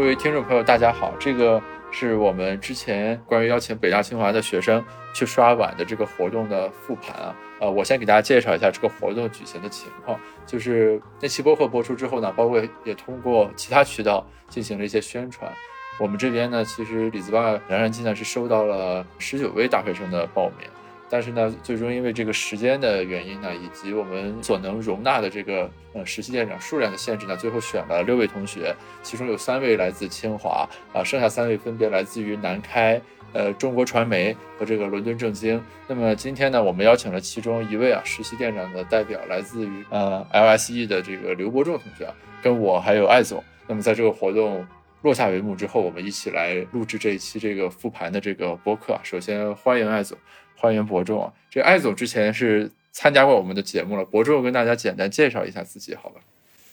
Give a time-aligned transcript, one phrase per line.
[0.00, 4.82] 各位听众朋友，大家好，这个是我们之前关于邀请北大清华的学生
[5.12, 7.36] 去刷碗的这个活动的复盘啊。
[7.60, 10.18] 呃，我先给大家介绍一下这个活动举行的情况。
[10.46, 15.52] 就是那期播客播出之后呢，包括也通过其他渠道进行了一些宣传。
[15.98, 20.66] 我们这边呢，其实李子坝燃燃机呢是收到了十九位大学生的报名。
[21.10, 33.02] 但是呢，最终因为这个时间的原因呢，以及我们所能容纳的这个呃实习店长数量的限制呢，最后选了六位同学，其中有三位来自清华啊，剩下三位分别来自于南开、
[33.32, 35.60] 呃中国传媒和这个伦敦政经。
[35.88, 42.08] 那么今天呢，我们邀请了其中一位啊实习店长的代表，来自于呃 LSE 的这个刘伯仲同学，
[42.40, 43.42] 跟我还有艾总。
[43.66, 44.64] 那么在这个活动
[45.02, 49.00] 落下帷幕之后，我们一起来录制这一期这个复盘的这个播客啊。
[49.02, 50.16] 首先欢迎艾总。
[50.60, 51.32] 欢迎博仲啊！
[51.50, 54.04] 这艾总之前是参加过我们的节目了。
[54.04, 56.20] 博仲跟大家简单介绍一下自己，好吧？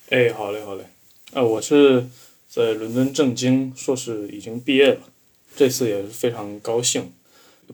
[0.09, 0.83] 哎，好嘞，好嘞。
[1.31, 2.05] 呃，我是
[2.49, 4.99] 在伦敦政经硕士已经毕业了，
[5.55, 7.13] 这次也是非常高兴，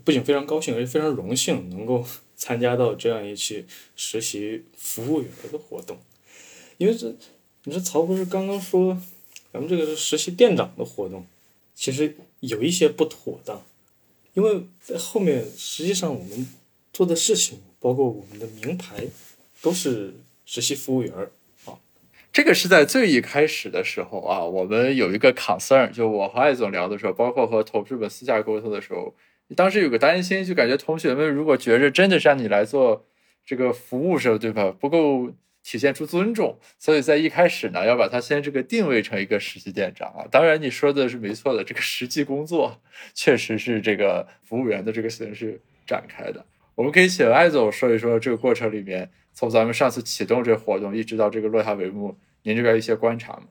[0.03, 2.05] 不仅非常高兴，而且非常荣幸能够
[2.37, 5.97] 参加到这样一期实习服务员的活动。
[6.77, 7.11] 因为这，
[7.63, 8.95] 你说曹博士刚刚说
[9.51, 11.25] 咱们这个是实习店长的活动，
[11.73, 13.63] 其实有一些不妥当。
[14.33, 16.47] 因为在后面，实际上我们
[16.91, 19.05] 做的事情，包括我们的名牌，
[19.61, 21.31] 都是实习服务员儿
[21.65, 21.77] 啊。
[22.31, 29.13] 这个是在最一开始的时候啊，我们有一个 concern，就我和艾总聊的时候，包括和同事们私下沟通的时候，
[29.55, 33.05] 当时有个担心，就感觉同学们如果觉着真的是让你来做
[33.45, 34.71] 这个服务时候，对吧？
[34.71, 35.31] 不够。
[35.63, 40.27] 体现出尊重，所以在一开始呢，要把它先这个定位成一个实习店长啊。
[40.29, 42.81] 当然你说的是没错的，这个实际工作
[43.13, 46.45] 确实是这个服务员的这个形式展开的。
[46.75, 53.43] 我们可以请艾总说一说这个过程里面，从咱们上次启动这活动一直到这个落下帷幕，您这边一些观察吗？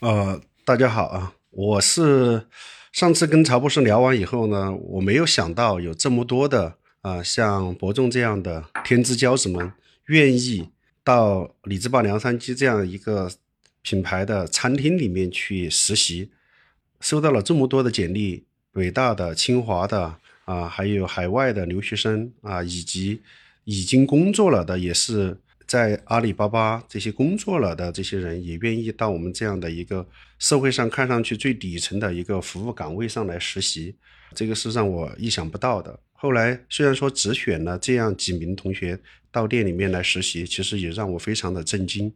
[0.00, 2.46] 呃，大家好啊，我是
[2.92, 9.72] 上次跟曹博士聊完以后呢，我没有想到有这么多的啊，像博仲这样的天之骄子们
[10.06, 10.68] 愿意。
[11.04, 13.30] 到李子坝梁山鸡这样一个
[13.82, 16.30] 品牌的餐厅里面去实习，
[17.00, 23.20] 收到了这么多的简历，北大的、清华的啊，还有海外的留学生啊，以及
[23.64, 25.36] 已经工作了的，也是
[25.66, 30.06] 在阿里巴巴这些工作了的这些人，也愿意到我们这样的一个
[30.38, 33.96] 社会上看上去最底层的一个服务岗位上来实习，
[34.36, 35.98] 这个是让我意想不到的。
[36.12, 38.96] 后来虽然说只选了这样几名同学。
[39.32, 42.12] 到店里面来实习，其实也让我非常的震惊，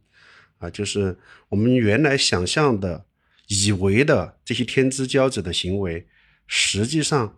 [0.59, 1.16] 啊，就是
[1.49, 3.06] 我们原来想象的、
[3.49, 6.06] 以为的这些天之骄子的行为，
[6.47, 7.34] 实际上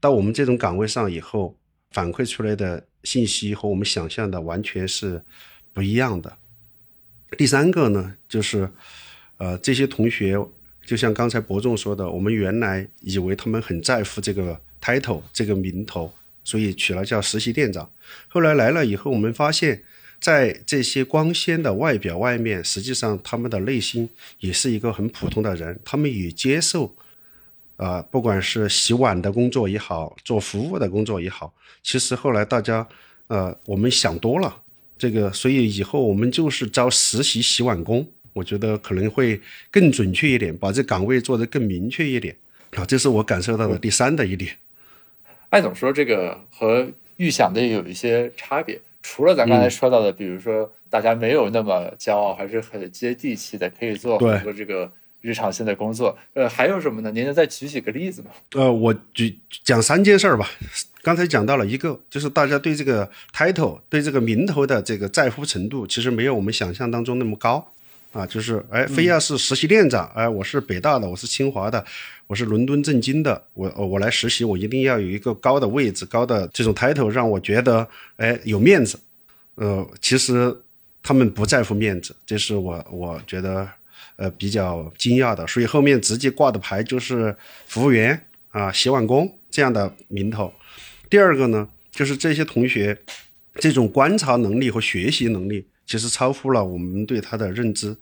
[0.00, 1.56] 到我们这种岗位上以后，
[1.92, 5.22] 反馈出来的信息和我们想象的完全是
[5.72, 6.36] 不一样的。
[7.38, 8.68] 第三个呢，就是
[9.38, 10.36] 呃，这些同学
[10.84, 16.12] 就像刚才伯仲说的，我们原来以为他们很在乎这个 title 这个名头。
[16.44, 17.88] 所以取了叫实习店长，
[18.28, 19.82] 后来来了以后，我们发现，
[20.20, 24.08] 在这些光鲜的外表外面，实际上他们的内心
[24.40, 26.94] 也是一个很普通的人，他们也接受，
[27.76, 31.52] 啊，不管是洗碗的工作也好，做服务的工作也好，
[31.82, 32.86] 其实后来大家，
[33.28, 34.62] 呃，我们想多了，
[34.98, 42.36] 这个，所以以后我们就是招实习洗碗工，我觉得可能会更准确一点，把这岗位做得更明确一点，
[42.72, 44.56] 啊，这是我感受到的第三的一点。
[45.52, 54.90] 艾总说这个和预想的有一些差别，除了咱刚才说到的，比如说大家没有那么骄傲，还是很接地气的，可以做很多这个
[55.20, 56.16] 日常性的工作。
[56.32, 57.12] 呃，还有什么呢？
[57.12, 58.30] 您能再举几个例子吗？
[58.54, 60.48] 呃，我举讲三件事儿吧。
[61.02, 67.74] 刚才讲到了一个，就是大家对这个 title 对这个名头的这个在乎程度，其实没有我们想象当中那么高。
[68.12, 71.82] 啊，就是哎，非要是实习店长，哎，我是北大的，我是清华的，
[72.26, 78.98] 我是伦敦政经的，我我来实习，我一定要有一个高的位置，高的这种 title，让我觉得哎有面子。
[79.54, 80.54] 呃，其实
[81.02, 83.66] 他们不在乎面子，这是我我觉得
[84.16, 85.46] 呃比较惊讶的。
[85.46, 87.34] 所以后面直接挂的牌就是
[87.66, 90.52] 服务员啊、洗碗工这样的名头。
[91.08, 92.98] 第二个呢，就是这些同学
[93.54, 95.64] 这种观察能力和学习能力。
[95.92, 97.94] 其实超乎了我们对他的认知。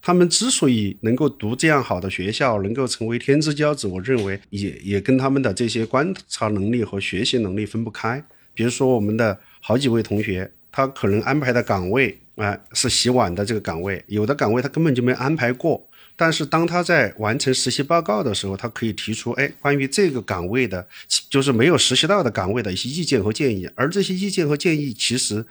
[0.00, 8.24] 他们之所以能够读这样好的学校，能够成为天之骄子，我认为也也跟他们的这些观察能力和学习能力分不开。
[8.54, 15.84] 比如说，我们的好几位同学，他可能安排的岗位啊是洗碗的这个岗位，有的岗位他根本就没安排过。
[16.14, 20.86] 但是当他在完成实习报告的时候，他可以提出哎关于这个岗位的，
[21.28, 23.68] 就是没有实习到的岗位的一些意见和建议。
[23.74, 25.44] 而这些意见和建议，其实。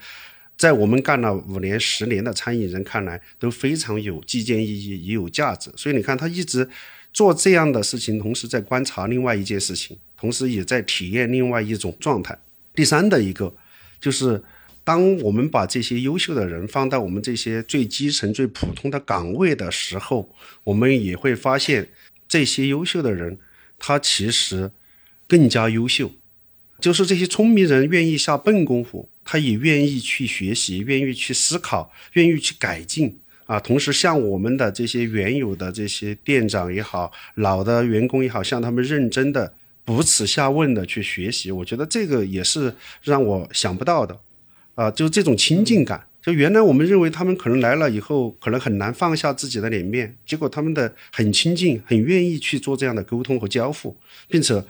[0.62, 5.72] 在我们干了五年、十年的餐饮人看来，都非常有借鉴意义，也有价值。
[5.76, 6.68] 所以你看，他一直
[7.12, 12.38] 做这样的事情，同时在观察另外一件事情，同时也在体验另外一种状态。
[12.76, 13.52] 第三的一个，
[14.00, 14.40] 就是
[14.84, 20.32] 当我们把这些优秀的人放到我们这些最基层、最普通的岗位的时候，
[20.62, 21.88] 我们也会发现，
[22.28, 23.36] 这些优秀的人，
[23.80, 24.70] 他其实
[25.26, 26.12] 更加优秀。
[26.78, 33.58] 就是这些聪明人愿意下笨功夫，他也愿意去学习，愿意去思考，愿意去改进啊。
[33.60, 39.54] 同时，像我们的这些原有的这些店长也好，老的员工也好，向他们认真的。
[39.84, 42.72] 不耻下问的去学习，我觉得这个也是
[43.02, 44.16] 让我想不到的，
[44.76, 46.06] 啊，就这种亲近感。
[46.22, 53.96] 就原来我们认为他们可能来了以后，可能很难放下自己的脸面，结果他们的很亲近，很愿意去做这样的沟通和交付，
[54.28, 54.62] 并且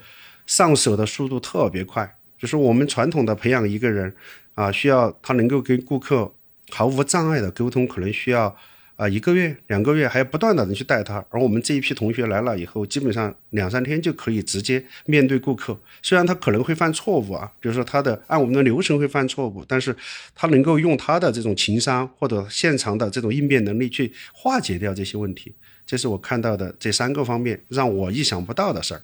[0.47, 2.17] 上手的速度特别快。
[2.39, 4.11] 就是我们传统的培养一个人，
[4.55, 6.31] 啊，需要他能够跟顾客
[6.71, 8.55] 毫无障碍的沟通，可能需要。
[8.95, 11.15] 啊，一个月、两个月，还要不断的人去带他。
[11.31, 15.75] 而我们这一批同学来了以后，基本上两三天就可以直接面对顾客。
[16.03, 19.93] 虽然他可能会犯错误啊，比如说他的按我们的流程会犯错误，但是
[20.35, 25.55] 他能够用他的这种情商或者现场的这种应变能力去化解掉这些问题。
[25.87, 29.01] 这是我看到的这三个方面，让我意想不到的事儿。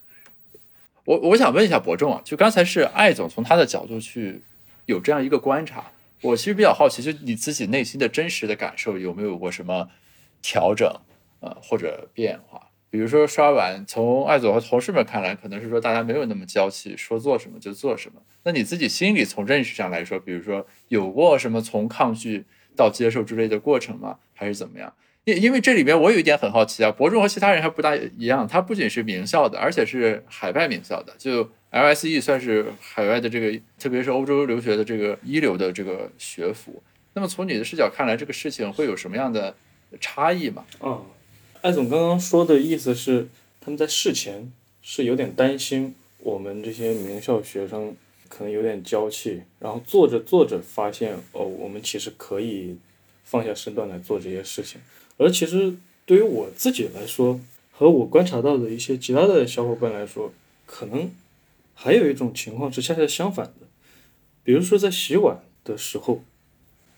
[1.06, 4.40] 我我想问一下伯仲啊，就刚才是艾总从他的角度去
[4.90, 5.92] 有这样一个观察。
[6.22, 9.88] 我其实比较好奇，就你自己内心的真实的感受有没有过什么
[10.42, 10.92] 调整，
[11.42, 12.72] 呃，或者变化？
[12.90, 18.20] 比如说刷碗，从艾总和同事们看来，可能是说大家没有那么娇气，说做什么就做什么。
[18.44, 22.46] 那你自己心里从认识上来说，比如说有过什么从抗拒
[22.76, 24.18] 到接受之类的过程吗？
[24.34, 24.92] 还是怎么样？
[25.26, 31.50] 因因为这里边我有一点很好奇啊，博仲和其他人还不大一样，他不仅是名校的，而且是海外名校的，就。
[31.72, 36.82] LSE 算是海外的这个，特别是欧洲留学的这个一流的这个学府。
[37.14, 39.56] 那么从你的视角看来，这个事情会有什么样的
[40.02, 40.66] 差异吗？
[40.82, 41.06] 嗯，
[41.62, 43.28] 艾总刚刚说的意思是，
[43.62, 44.52] 他们在事前
[44.82, 47.96] 是有点担心我们这些名校学生
[48.28, 52.80] 可能有点娇气，然后做着做着发现，哦，我们其实可以
[53.24, 54.82] 放下身段来做这些事情。
[55.20, 55.76] 而其实
[56.08, 57.40] 对于我自己来说，
[57.72, 60.34] 和我观察到的一些其他的小伙伴来说，
[60.66, 61.12] 可能。
[61.82, 63.66] 还有一种情况是恰恰相反的，
[64.44, 66.22] 比如说在洗碗的时候，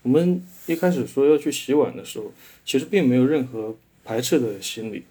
[0.02, 2.34] 我们一开始说要去洗碗的时候，
[2.66, 5.04] 其实并没有任何排斥的心理，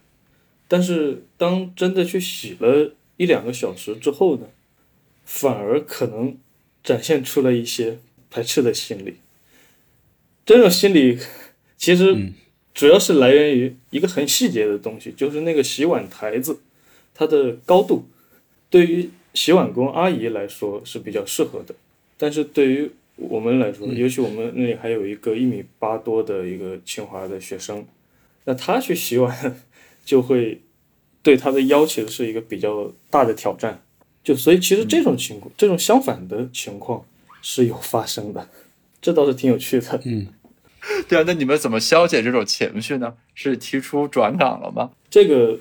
[0.67, 4.49] 但是当真的去洗了一两个小时之后呢，
[5.25, 6.37] 反而可能
[6.83, 9.19] 展现出了一些排斥的心理。
[10.45, 11.17] 这种心理
[11.77, 12.33] 其实
[12.75, 16.61] 主要是来源于一个很细节的东西，就是那个洗碗台子
[17.15, 18.05] 它的高度，
[18.69, 19.11] 对于。
[19.33, 21.73] 洗碗工阿姨来说是比较适合的，
[22.19, 27.87] 但是对于我们来说，尤其我们那里还有一个一米八多的一个清华的学生，
[28.47, 29.57] 那他去洗碗
[30.05, 30.61] 就会
[31.23, 33.81] 对他的要求是一个比较大的挑战。
[34.25, 37.07] 就所以其实这种情况，这种相反的情况
[37.41, 38.49] 是有发生的，
[39.01, 40.01] 这倒是挺有趣的。
[40.07, 40.27] 嗯，
[41.09, 43.15] 对啊，那你们怎么消解这种情绪呢？
[43.35, 44.91] 是提出转岗了吗？
[45.11, 45.59] 这个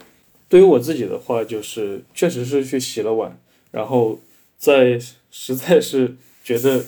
[0.48, 3.38] 对于我自己的话，就是确实是去洗了碗。
[3.72, 4.20] 然后
[4.58, 6.86] 在实在是觉得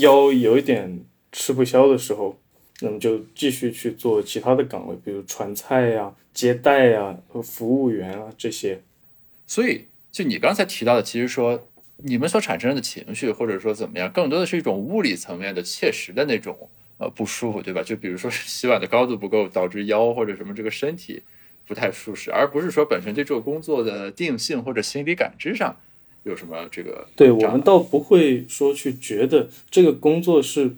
[0.00, 1.00] 腰有一点
[1.32, 2.38] 吃不消的时候，
[2.80, 8.80] 那么就继续去做其他的岗位，比如传菜呀、接待呀和服务员啊这些。
[9.46, 11.66] 所以，就你刚才提到的，其实说
[11.98, 17.82] 你们所产生的情绪，或者说怎么样，更多的是一种物理层面的、切实的那种呃不舒服，对吧？
[17.82, 21.22] 就比如说洗碗的高度不够，导致腰或者什么这个身体
[21.66, 25.76] 不太舒适，而不是说本身对这个工作的定性或者心理感知上。
[26.24, 27.06] 有什么这个？
[27.16, 30.76] 对我们倒不会说去觉得这个工作是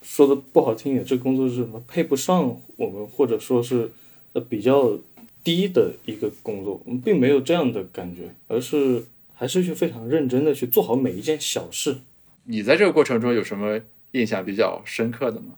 [0.00, 3.90] 说的不好听点，这个工作是什么配不上我们，或者说是
[4.34, 4.96] 呃比较
[5.42, 11.96] 低的一个工作，我们并没有这样的感觉，而是还是去非常认真的去做好每一件小事。
[12.44, 13.80] 你在这个过程中有什么
[14.12, 15.54] 印象比较深刻的吗？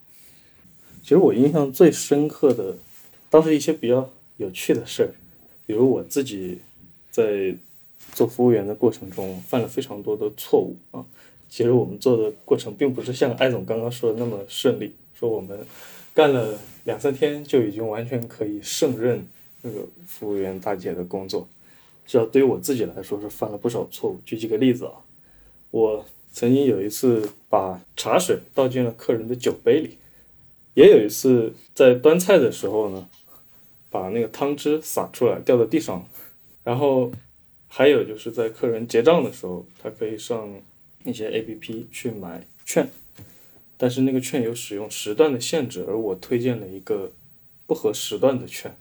[1.03, 2.77] 其实我印象最深刻的
[3.31, 5.11] 倒是一些比较有趣的事儿，
[5.67, 6.61] 比如我自己
[7.11, 7.57] 在。
[8.15, 11.05] 做服务员的过程中犯了非常多的错误啊！
[11.49, 15.59] 其实我们做的过程并不是像艾总刚刚说的那么顺利，说我们
[16.15, 19.27] 干了两三天就已经完全可以胜任
[19.61, 21.47] 那个服务员大姐的工作。
[22.07, 24.19] 至少对于我自己来说是犯了不少错误。
[24.25, 24.93] 举几个例子啊，
[25.71, 26.07] 我
[26.39, 29.99] 曾经有一次把茶水倒进了客人的酒杯里，
[30.75, 33.09] 也有一次在端菜的时候呢，
[33.91, 36.09] 把那个汤汁洒出来掉到地上，
[36.63, 37.11] 然后。
[37.71, 40.51] 还有就是在客人结账的时候，他可以上
[41.05, 42.89] 那些 A P P 去买券，
[43.77, 47.13] 但是那个券有使用时段的限制，而我推荐了一个
[47.67, 48.75] 不合时段的券。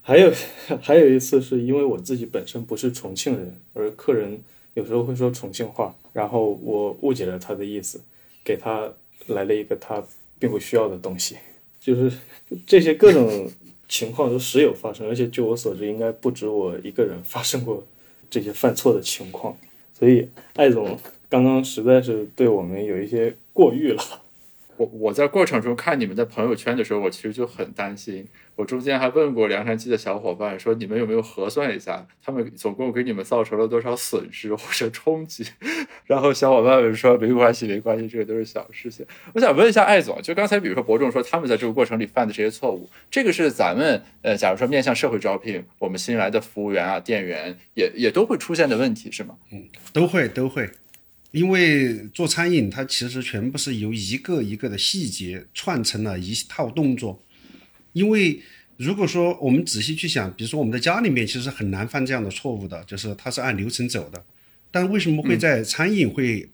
[0.00, 0.32] 还有
[0.80, 4.40] 还有一次是因为我自己本身不是重庆人，而客人
[4.76, 7.98] 有时候会说重庆话，然后我误解了他的意思，
[8.44, 8.92] 给他
[9.28, 10.04] 来了一个他
[10.38, 11.38] 并不需要的东西，
[11.80, 12.12] 就是
[12.66, 13.50] 这些各种
[13.88, 17.82] 情况都时有发生，而且据我所知，应该不止我一个人发生过
[18.28, 19.56] 这些犯错的情况，
[19.98, 20.98] 所以艾总
[21.30, 24.02] 刚刚实在是对我们有一些过誉了。
[24.76, 28.26] 我我在过程中看你们的朋友圈的时候，我其实就很担心。
[28.54, 35.44] 我中间还问过凉山鸡的小伙伴，说你们有没有核算一下，他们总共给你们造成了多少损失或者冲击？
[36.06, 39.04] 然后小伙伴们说没关系，没关系，这个都是小事情。
[39.34, 49.36] 我想问一下艾总，就刚才比如说伯仲说他们在这个过程里犯的这些错误，这个是咱们呃，假如说面向社会招聘，我们新来的服务员啊、店员也也都会出现的问题是吗？
[49.52, 50.70] 嗯，都会都会。
[51.36, 57.22] 因为做餐饮，它其实全部是由一个一个的细节串成了一套动作。
[57.92, 58.40] 因为
[58.78, 64.24] 如果说我们仔细去想，比如说我们在家里面，其实很难犯这样的错误的，就是它是按流程走的。
[64.70, 66.48] 但为什么会在餐饮会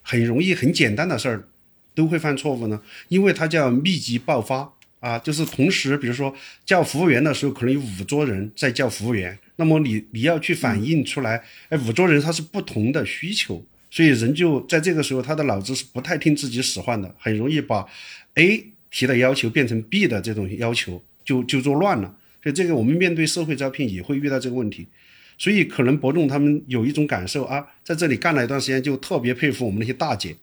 [0.00, 1.48] 很容易、很简单的事儿
[1.96, 2.80] 都会犯错误呢？
[3.08, 6.32] 因为它叫密集爆发啊，就是同时，比如说
[6.64, 17.84] 叫服务员的时候，可能有五桌人在叫服务员，那么你你要去反映出来，哎，五桌人他是不同的需求，所以人就在这个时候，他的脑子是不太听自己使唤的，很容易把
[18.34, 22.16] A 提的要求变成 B 的这种要求，就就做乱了。
[22.42, 24.86] 所以这个我们面对社会招聘也会遇到这个问题。
[25.36, 30.36] 所以可能伯仲他们有一种感受啊，在这里干了一段时间，就特别佩服我们那些大姐，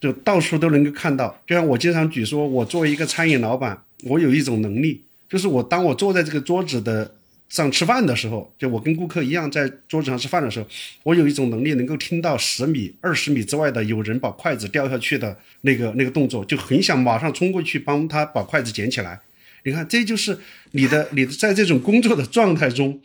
[0.00, 1.36] 就到处都能够看到。
[1.44, 7.14] 就像我经常举说，我作为一个餐饮老板，我有一种能力，就是我当我坐在这个桌子的
[7.48, 10.66] 上吃饭的时候，就我跟顾客一样在桌子上吃饭的时候，
[11.02, 19.20] 我有一种能力能够听到十米、二十米之外的有人把筷子掉下去的那个那个动作，就很想马上冲过去帮他把筷子捡起来。
[19.64, 20.38] 你看，这就是
[20.72, 23.00] 你的 你在这种工作的状态中。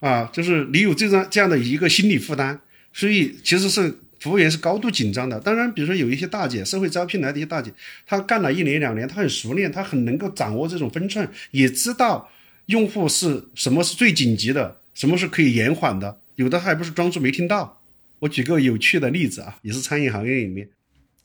[0.00, 2.58] 啊，就是你有这样这样的一个心理负担，
[2.90, 5.38] 所以其实是服务员是高度紧张的。
[5.40, 7.70] 当然，比如说有一些大姐，社会招聘来的一些大姐，
[8.06, 12.26] 她干了一年两年，她很熟练，她很能够掌握这种分寸，也知道
[12.66, 16.20] 用户是什么是最紧急的，什么是可以延缓的。
[16.36, 17.82] 有的还不是装作没听到。
[18.20, 20.68] 我举个有趣的例子啊，也是餐饮行业里面，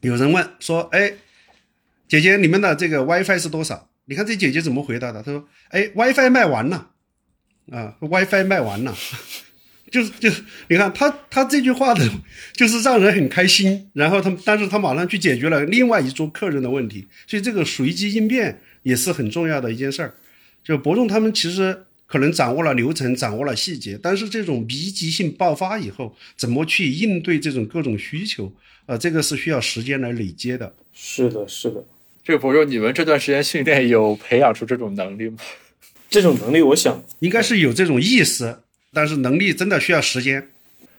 [0.01, 1.13] 有人问说：“哎，
[2.07, 5.21] 姐姐，你们的这个 WiFi 是多少？”你看这姐姐怎么回答的？
[5.23, 6.91] 她说：“哎，WiFi 卖完了。”
[7.71, 8.95] 啊，WiFi 卖完了，
[9.91, 12.07] 就是就是，你看他他这句话的，
[12.53, 13.89] 就是让人很开心。
[13.93, 20.13] 然后他，但是他马上去解决了另外一桌客人的问题，所以这个随机应变也是很重要的一件事儿。
[20.65, 28.51] 就博仲他们其实可能掌握了流程，掌握了细节，但是这种密集性爆发以后，怎么去应对这种各种需求，
[28.87, 30.73] 啊，这个是需要时间来累积的。
[30.91, 31.85] 是的，是的。
[32.23, 35.37] 这个博仲，你们这段时间训练有培养出这种能力吗？
[36.09, 38.57] 这种能力，我想应该是有这种意识，
[38.91, 40.49] 但是能力真的需要时间。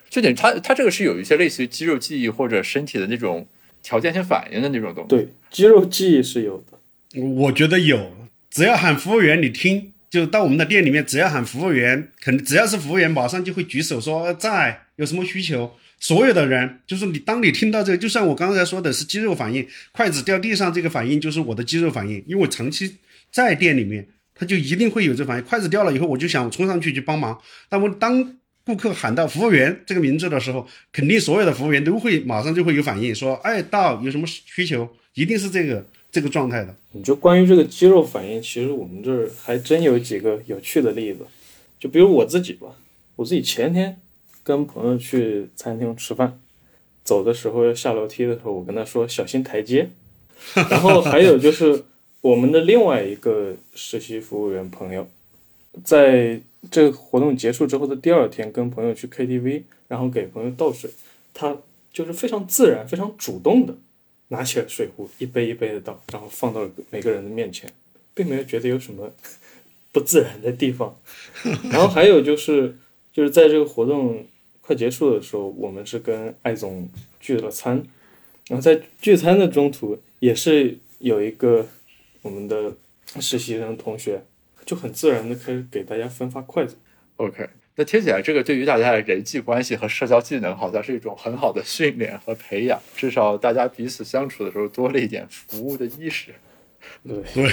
[0.09, 3.45] 就点他他这个是有一些类似于肌肉记忆或者身体的那种
[3.83, 5.09] 条件性反应的那种东西。
[5.09, 7.19] 对，肌肉记忆是有的。
[7.19, 8.11] 我觉得有，
[8.57, 15.71] 只要喊服务员，你听，就到我们的店里面，只要喊服务员，肯只要是服务员，马上就会举手说在，有什么需求。
[15.99, 22.95] 所有的人，就是你，当你听到这个，就像我刚才说的是肌肉反应，筷子掉地上这个反应就是我的肌肉反应，因为我长期
[23.31, 24.07] 在店里面。
[24.33, 27.39] 他就一定会有这反应，筷子掉了以后，我就想冲上去去帮忙。
[27.69, 28.35] 那么当
[28.65, 36.75] 顾客喊到服务员这个名字的时候，肯定所有的服务员都会马上就会有反应，说：“哎，到有什么需求？”一定是这个这个状态的。
[36.91, 41.25] 你就关于这个肌肉反应，其实我们这儿还真有几个有趣的例子。
[41.79, 42.67] 就比如我自己吧，
[43.15, 43.99] 我自己前天
[44.43, 46.39] 跟朋友去餐厅吃饭，
[47.03, 49.89] 走的时候要下楼梯的时候，我跟他说小心台阶。
[50.69, 51.83] 然后还有就是。
[52.21, 55.07] 我们的另外一个实习服务员朋友，
[55.83, 60.89] 在这个活动结束之后的第二天，跟朋友去 KTV，然后给朋友倒水，
[61.33, 61.55] 他
[61.93, 63.75] 就是非常自然、非常主动的
[64.29, 67.71] 拿起了水壶，一杯一杯的倒，然后放到每个人的面前，
[68.13, 69.11] 并没有觉得有什么
[69.91, 70.97] 不自然的地方。
[71.71, 72.77] 然后还有就是，
[73.11, 74.25] 就是在这个活动
[74.61, 77.83] 快结束的时候，我们是跟艾总聚了餐，
[78.47, 81.67] 然后在聚餐的中途，也是有一个。
[82.23, 82.75] 我们的
[83.21, 84.21] 实习生同学
[84.65, 86.75] 就很自然的开始给大家分发筷子。
[87.15, 87.47] OK，
[87.79, 92.81] 那听起来这个对于大家的人际关系和社交技能，好像是一种很好的训练和培养。
[92.95, 96.31] 至少大家彼此相处的时候多了一点服务的意识。
[97.03, 97.51] 对对。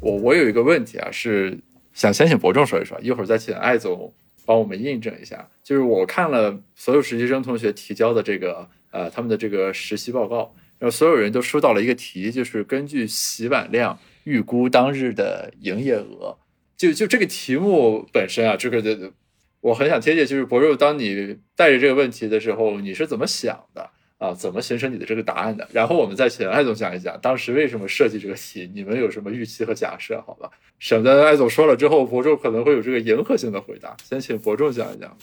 [0.00, 1.56] 我我有一个问题啊，是
[1.92, 4.12] 想先请博仲说一说，一会儿再请艾总
[4.44, 5.48] 帮我们印证一下。
[5.62, 8.68] 就是我看了所有实习生同学提交的这个。
[8.90, 16.36] 呃他们的这个实习报告，然后所有人都收到了一个题，就是根据洗碗量预估当日的营业额。
[16.82, 19.12] 就就这个题目本身啊，这个的
[19.60, 23.88] 我很想贴切，就是博肉，当你带着这个问题的时候，你是怎么想的？
[24.18, 25.68] 啊，怎么形成你的这个答案的？
[25.72, 30.20] 然后我们再请艾总讲一讲当时为什么设计这个题，你们有什么预期和假设？
[30.26, 33.96] 好吧，省得艾总说了之后，博仲可能会有这个迎合性的回答。
[34.02, 35.16] 先请博仲讲一讲。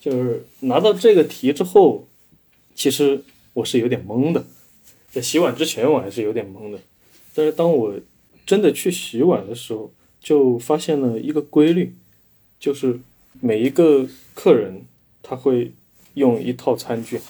[0.00, 2.08] 就是拿到这个题之后，
[2.74, 4.44] 其实我是有点懵的，
[5.12, 6.78] 在洗碗之前我还是有点懵的，
[7.36, 7.94] 但是当我
[8.44, 9.92] 真的去洗碗的时候，
[10.24, 11.94] 就发现了一个规律，
[12.58, 12.98] 就是
[13.40, 14.86] 每一个客人
[15.22, 15.72] 他会
[16.14, 17.20] 用一套餐具。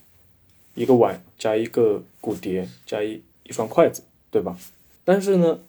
[0.77, 4.59] 一个碗加一个骨碟加一一双筷子，对吧？
[5.05, 5.61] 但是呢，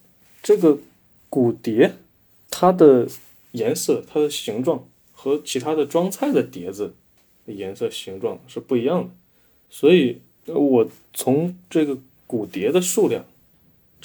[0.41, 0.79] 这个
[1.29, 1.93] 骨碟
[2.49, 3.07] 它的
[3.51, 6.95] 颜色、它的形状和其他的装菜的碟子
[7.45, 9.09] 的颜色、形状是不一样的。
[9.69, 13.25] 所以，我从这个骨碟的数量，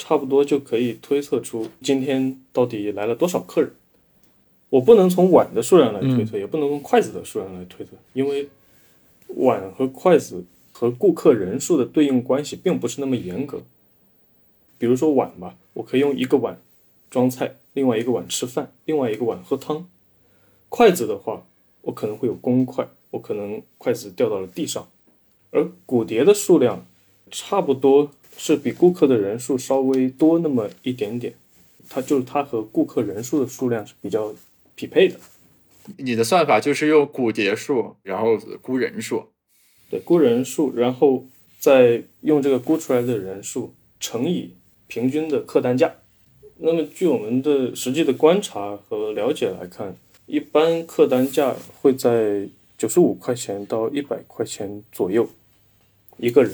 [0.01, 3.71] 差不多就可以推测出今天到底来了多少客人。
[4.71, 8.49] 我不能从碗的数量来推测，也不能从筷子的数量来推测，因为
[9.37, 10.45] 碗和筷子。
[10.73, 13.61] 和顾客人数的对应关系并不是那么严格。
[14.79, 16.59] 比如说碗吧，我可以用一个碗
[17.11, 19.87] 装菜，另外一个碗吃饭，另外一个碗喝汤。
[20.71, 21.45] 筷子的话，
[21.83, 24.89] 我可能会有公筷，我可能筷子掉到了地上。
[25.51, 26.87] 而骨碟的数量
[27.31, 31.35] 差不多是比顾客的人数稍微多那么一点点，
[31.89, 34.35] 它就是它和顾客人数的数量是比较
[34.75, 35.17] 匹配的。
[35.97, 39.25] 你的算法就是用骨碟数，然后估人数。
[39.91, 41.27] 对，估人数，然后
[41.59, 44.55] 再用这个估出来的人数乘以
[44.87, 45.95] 平均的客单价。
[46.59, 55.29] 那么，据我们的实际的观察和了解来看，一般客单价会在九十五块钱到一百块钱左右
[56.19, 56.53] 一个人。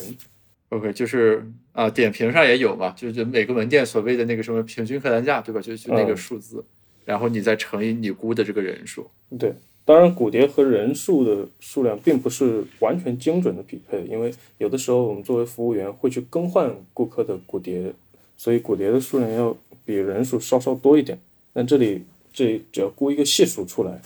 [0.70, 1.44] OK，就是
[1.76, 5.60] 啊，点评上也有嘛，就是每个门店所谓的那个什么平均客单价，对吧？
[5.60, 6.64] 就就那个数字，
[7.04, 9.06] 然后你再乘以你估的这个人数。
[9.38, 9.52] 对。
[9.84, 17.92] 当然，骨碟和人数的数量并不是完全精准的匹配，因为有的时候我们作为服务员会去更换顾客的骨碟，
[18.36, 21.16] 所以骨碟的数量要比人数稍稍多一点。
[21.52, 24.00] 但这里这只要估一个系数出来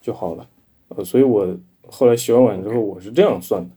[0.00, 0.48] 就好了。
[0.90, 3.70] 呃，所以我后来洗完碗之后，我是这样算的。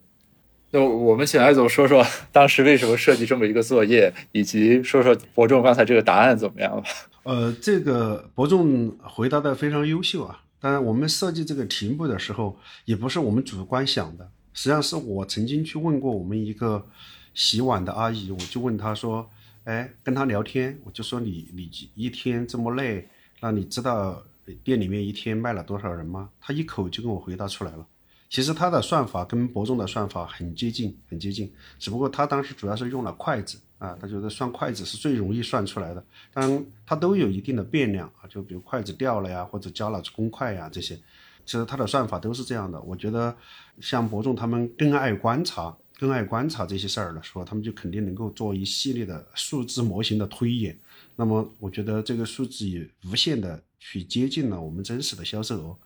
[0.72, 6.88] 那我们请艾总说说 当时为什么设计这么一个作业，以及说说博仲刚才这个答案怎么样吧？
[7.24, 10.44] 呃，这个博仲回答的非常优秀啊。
[10.60, 14.30] 当然，我们设计这个题目的时候，也不是我们主观想的。
[14.54, 16.86] 实际上是我曾经去问过我们一个
[17.34, 19.30] 洗碗的阿姨，我就问她说
[19.64, 23.08] ：“哎，跟她聊天，我就说你你一天这么累，
[23.40, 24.22] 那你知道
[24.64, 27.86] 店里面一天卖了多少人吗？”她一口就跟我回答出来了。
[28.30, 33.60] 其实他的算法跟博仲的算法很接近，很接近，只不过他当时主要是用了筷子。
[33.80, 40.98] 啊，他觉得算筷子是最容易算出来的，当然它都有一定的变量啊，就比如筷子掉了呀，或者加了公筷呀这些，
[41.46, 42.78] 其实它的算法都是这样的。
[42.82, 43.34] 我觉得
[43.80, 50.78] 像博仲他们更爱观察，更爱观察这些事儿的时候，他们就肯定能够做一系列的数字模型的推演。
[51.16, 55.78] 那么我觉得这个数字也无限的去接近了我们真实的销售额。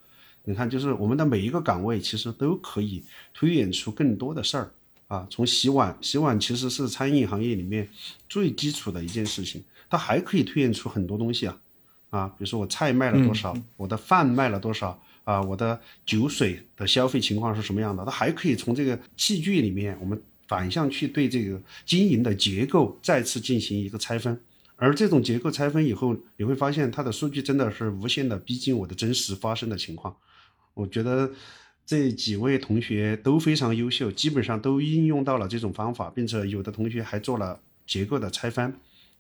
[0.46, 3.04] 你看，就是我们的每一个岗位其实都可以
[3.34, 4.72] 推演出更多的事儿。
[5.08, 7.88] 啊，从洗碗，洗碗其实是餐饮行业里面
[8.28, 11.62] 最基础的一件事情，它还可以推演出很多东西啊，
[12.10, 24.40] 啊，比如说我菜卖了多少，我的饭卖了多少，啊，我的酒水的消费情况是什么样的，它还可以从这个器具里面，我们反向去对这个经营的结构再次进行一个拆分，
[24.78, 30.16] 而这种结构拆分以后，你会发现它的数据真的是无限的逼近我的真实发生的情况，
[30.74, 31.32] 我觉得。
[31.86, 38.74] 这几位同学都非常优秀，基本上都应用到了这种方法，并且有的同学还做了结构的拆分，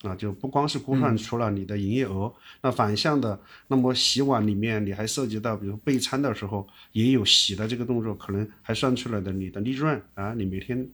[0.03, 3.37] 啊，就不光是估算出了你的营业额，那反向的，
[3.67, 10.87] 那么洗碗里面你还涉及到，比如备餐的时候也有洗的这个动作，可能还算出来的你的利润啊，你每天，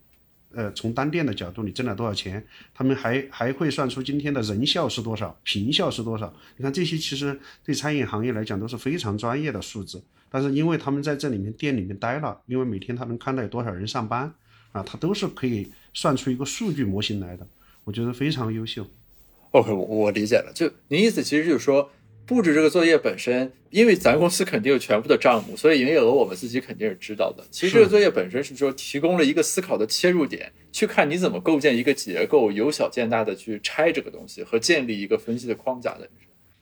[0.54, 10.02] 呃，从单店的角度你挣了多少钱，他们还还会算出今天的人效是多少，平效是多少，你看这些其实对餐饮行业来讲都是非常专业的数字。
[10.32, 14.32] 但是因为他们在这里面店里面待了，因为每天他能看到有多少人上班，
[14.72, 17.48] 啊，他都是可以算出一个数据模型来的，
[17.84, 18.86] 我觉得非常优秀。
[19.52, 21.92] OK，我我理解了，就您意思其实就是说，
[22.30, 27.44] 布置这个作业本身，因为咱公司肯定有全部的账目，所以营业额我们自己肯定是知道的。
[27.50, 36.08] 其实这个作业本身是说提供了一个思考的切入点，去看你怎么构建一个结构，由小见大的去拆这个东西和建立一个分析的框架的。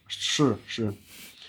[0.08, 0.94] 是是。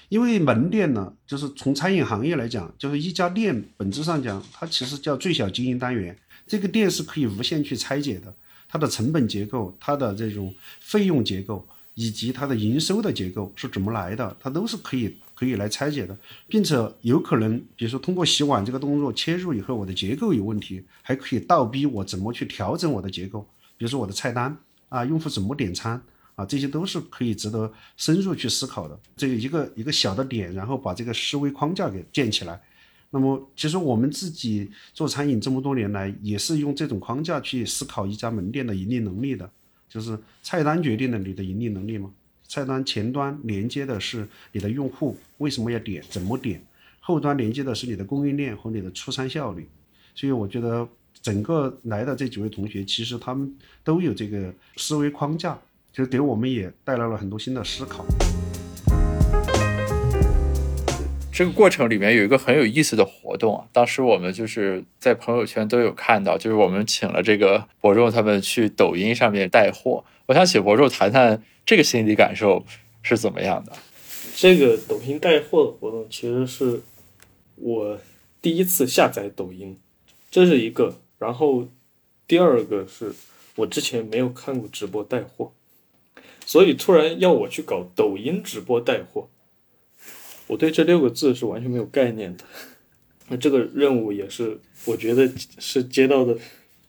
[0.08, 6.18] 因为门店呢，就是从餐饮行业来讲，就是一家店本质上讲，它其实叫最小经营单元。
[6.44, 8.34] 这个店是可以无限去拆解的，
[8.68, 11.64] 它的成本结构、它的这种费用结构
[11.98, 23.40] 以及它的营收的结构是怎么来的，它都是可以可以来拆解的，并且有可能，比如说通过洗碗这个动作切入以后，我的结构有问题，还可以倒逼我怎么去调整我的结构，
[23.76, 24.56] 比如说我的菜单
[24.88, 26.00] 啊，用户怎么点餐。
[26.38, 28.96] 啊，这些都是可以值得深入去思考的。
[29.16, 32.60] 这个一个一个小的点，然后把这个思维框架给建起来。
[33.10, 39.50] 那么，其实我们自己做餐饮这么多年来，也是用这种框架去思考一家门店的盈利能力的。
[39.88, 42.10] 就是菜单决定了你的盈利能力吗？
[42.46, 46.58] 菜单前端连接的是你的用户为什么要点，怎么点；
[47.00, 49.68] 后端连接的是你的供应链和你的出餐效率。
[50.14, 50.88] 所以，我觉得
[51.20, 55.58] 整个来的这几位同学，其实他们都有这个思维框架。
[55.90, 58.04] 就给我们也带来了很多新的思考。
[61.38, 70.04] 这个过程里面有一个很有意思的活动啊，当时我们就是在朋友圈都有看到，就是我们请了这个博众他们去抖音上面带货。
[70.26, 72.64] 我想请博众谈谈这个心理感受
[73.02, 73.72] 是怎么样的。
[74.34, 76.82] 这个抖音带货的活动其实是
[77.54, 78.00] 我
[78.42, 79.78] 第一次下载抖音，
[80.32, 80.96] 这是一个。
[81.20, 81.68] 然后
[82.26, 83.14] 第二个是
[83.54, 85.52] 我之前没有看过直播带货。
[86.44, 89.28] 所以突然要我去搞抖音直播带货，
[90.48, 92.44] 我对这六个字是完全没有概念的。
[93.28, 96.36] 那这个任务也是我觉得是接到的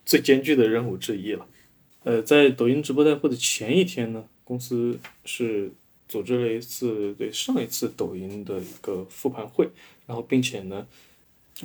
[0.06, 1.46] 最艰巨的任务之一了。
[2.04, 5.72] 呃，在抖音直播带货的前一天呢，公司是
[6.08, 9.70] 组织了一次对上一次抖音的一个复盘会，
[10.08, 10.88] 然后并且呢，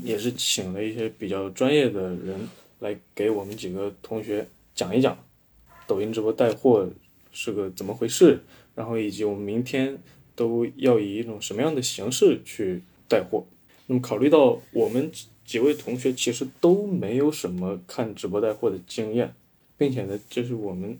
[0.03, 2.49] 也是请了一些比较专业的人
[2.81, 5.17] 来给我们几个同学讲一讲
[5.87, 6.89] 抖音直播带货。
[7.37, 8.39] 是个怎么回事？
[8.77, 9.99] 然后以及我们明天
[10.35, 13.45] 都要以一种什么样的形式去带货？
[13.87, 15.11] 那么考虑到我们
[15.45, 19.35] 几位同学其实都没有什么看直播带货的经验，
[19.77, 20.99] 并且呢，这是我们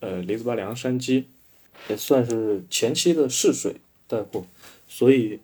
[0.00, 1.24] 呃李子坝凉山鸡
[1.88, 4.46] 也算是前期的试水带货，
[4.86, 5.40] 所以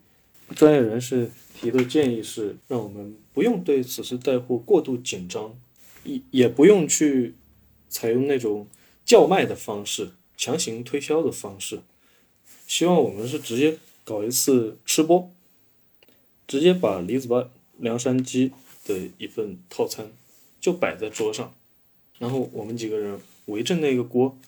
[0.55, 5.59] 专业人士提的建议是让我们不用对此次带货过度紧张，
[6.05, 7.35] 也也不用去
[7.89, 8.67] 采用那种
[9.05, 10.11] 叫卖的方式。
[10.39, 11.81] 强行推销的方式，
[12.67, 15.31] 希望我们是直接搞一次吃播，
[16.47, 18.53] 直接把李子坝凉山鸡
[18.85, 20.13] 的一份套餐
[20.61, 21.55] 就摆在桌上，
[22.19, 24.39] 然后我们几个人围着那个锅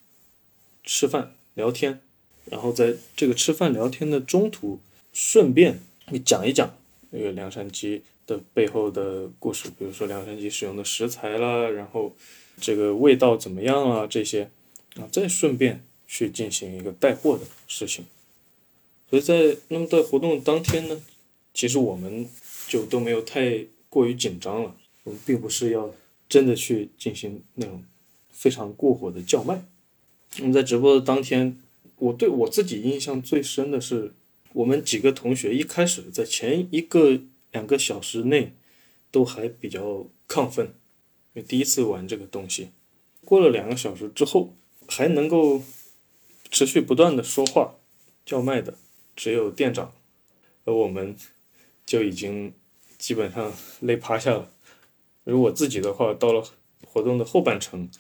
[0.85, 2.01] 吃饭聊天，
[2.47, 4.81] 然后在这个吃饭聊天的中途，
[5.13, 5.81] 顺便
[6.25, 6.75] 讲一讲
[7.11, 12.15] 那个凉山鸡的背后的故事，比如说凉山鸡使用的食材啦，然后
[12.61, 14.51] 这个味道怎么样啊这些。
[14.97, 18.07] 啊，再顺便去进行一个带货的事情，
[19.11, 21.01] 所以在那么在活动当天呢，
[21.53, 22.27] 其实我们
[22.67, 24.75] 就都没有太过于紧张了。
[25.05, 25.95] 我们并不是要
[26.27, 27.85] 真的去进行那种
[28.31, 29.63] 非常过火的叫卖。
[30.39, 31.61] 那么在直播的当天，
[31.97, 34.15] 我对我自己印象最深的是，
[34.55, 37.21] 我们几个同学一开始在前一个
[37.53, 38.55] 两个小时内
[39.11, 40.67] 都还比较亢奋，
[41.35, 42.71] 因为第一次玩这个东西。
[43.27, 44.55] 过了两个小时之后。
[44.91, 45.63] 还能够
[46.51, 47.75] 持续不断的说话
[48.25, 48.75] 叫卖的
[49.15, 49.93] 只有店长，
[50.65, 51.17] 而我们
[51.85, 52.53] 就已经
[52.97, 54.51] 基本上累趴下了。
[55.25, 56.43] 如果自己的话，到了
[56.87, 57.91] 活动的后半程，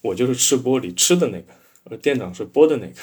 [0.00, 1.52] 我就是吃播里吃的那个，
[1.84, 2.94] 而店长是播的那个。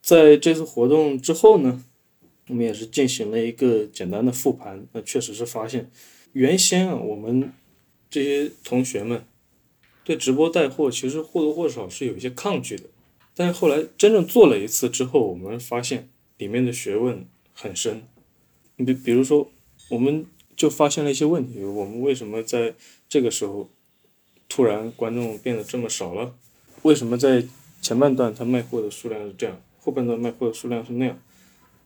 [0.00, 1.84] 在这次活动之后呢，
[2.48, 5.90] 我们也是进行了一个简单的复盘，那确实是发现，
[6.32, 7.52] 原先啊我们
[8.10, 9.24] 这些同学们。
[10.04, 12.84] 对直播带货其实或多或少是有一些抗拒的，
[13.38, 17.24] 但是后来真正做了一次之后，我们发现里面的学问
[17.54, 18.02] 很深。
[18.74, 19.48] 你比比如说，
[19.90, 22.74] 我们就发现了一些问题：我们为什么在
[23.08, 23.70] 这个时候
[24.48, 26.34] 突然观众变得这么少了？
[26.82, 27.46] 为什么在
[27.80, 31.16] 前半段他卖货的数量是这样，后半段卖货的数量是那样？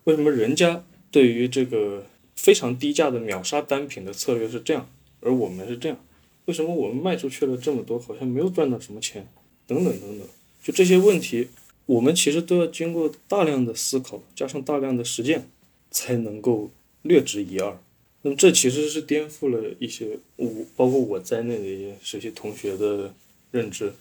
[0.04, 4.88] 为什么人家对于这个非常低价的秒杀单品的策略是这样，
[5.20, 5.98] 而我们是这样？
[6.46, 9.28] 为什么我们卖出去了这么多，好像没有赚到什么钱？
[9.66, 10.26] 等等等等，
[10.62, 11.48] 就这些问题，
[11.86, 15.48] 我们其实都要经过大量的思考，加上大量的实践，
[15.90, 16.70] 才能够
[17.02, 17.76] 略知一二。
[18.22, 23.12] 那么这其实是颠覆了一些我，包括我在内的一些实习同学的
[23.50, 23.92] 认知。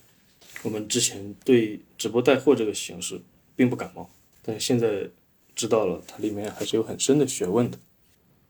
[0.62, 3.20] 我们之前对直播带货这个形式
[3.56, 4.08] 并不感冒，
[4.44, 5.10] 但现在
[5.56, 7.80] 知道了，它里面还是有很深的学问的。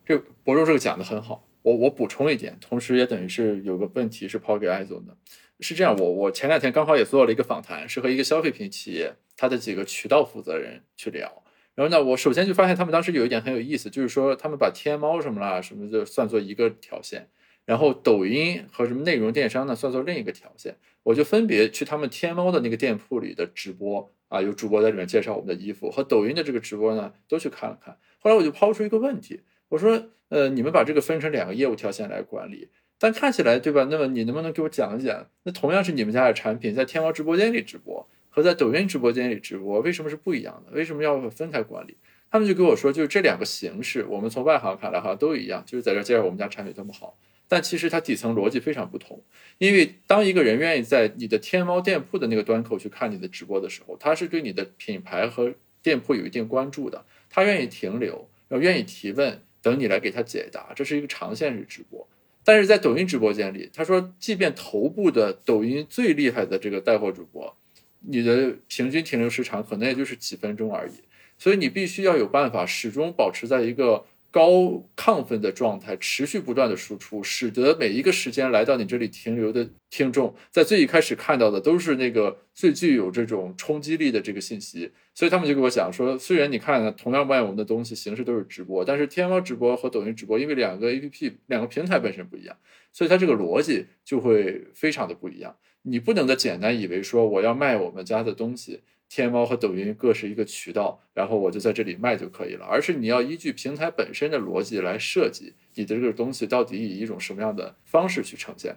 [0.06, 1.48] 这博州这个讲的很好。
[1.62, 5.16] 我我补充一点，同时也等于是有个问题是抛给艾总的，
[5.62, 11.44] 是这样，我我前两天刚好也做了一个访谈，是和一个消费品企业它的几个渠道负责人去聊，
[11.76, 17.30] 然后呢，我首先就发现他们当时有一点很有意思，就是说他们把天猫什么啦什么就算作一个条线，
[17.66, 20.76] 然后抖音和什么内容电商呢，算作另一个条线。
[21.04, 27.98] 我就分别去他们天猫的那个店铺里的直播啊，有主播在里面介绍我们的衣服，和抖音的这个直播呢，都去看了看。
[28.20, 32.70] 后来我就抛出一个问题，我说，呃，你们把这个分成两个业务条线来管理，
[33.04, 33.88] 但看起来对吧？
[33.90, 35.28] 那么你能不能给我讲一讲？
[35.42, 40.72] 那同样是你们家的产品，在天猫直播间里直播和在抖音直播间里直播，为什么是不一样的？
[40.74, 41.98] 为什么要分开管理？
[42.30, 47.18] 他们就跟我说，就是这两个形式，我们从外行看来好像都一样，就是在这介绍我们家产品多么好。
[47.48, 49.20] 但其实它底层逻辑非常不同，
[49.58, 62.08] 因为当一个人愿意在你的天猫店铺的那个端口去看你的直播的时候，他是对你的品牌和店铺有一定关注的，他愿意停留，然后愿意提问，等你来给他解答，这是一个长线式直播。
[62.44, 67.56] 但是在抖音直播间里，他说，即便头部的抖音最厉害的这个带货主播，
[68.00, 70.94] 你的平均停留时长可能也就是几分钟而已，
[71.38, 74.06] 所以你必须要有办法始终保持在一个。
[74.32, 84.90] 高亢奋的状态，持续不断的输出，使得每一个时间来到你这里停留的听众，在最一开始看到的都是那个最具有这种冲击力的这个信息。
[85.14, 92.56] 所以他们就给我讲说，虽然你看同样卖我们的东西，形式都是直播，但是天猫直播和抖音直播，因为两个 APP 两个平台本身不一样，
[92.94, 95.58] 所以它这个逻辑就会非常的不一样。
[95.82, 98.82] 你不能的简单以为说我要卖我们家的东西。
[99.14, 102.66] 天猫和抖音各是一个渠道，然后我就在这里卖就可以了。
[102.66, 108.74] 而是你要依据平台本身的逻辑来设计你的这个东西到底以一种什么样的方式去呈现。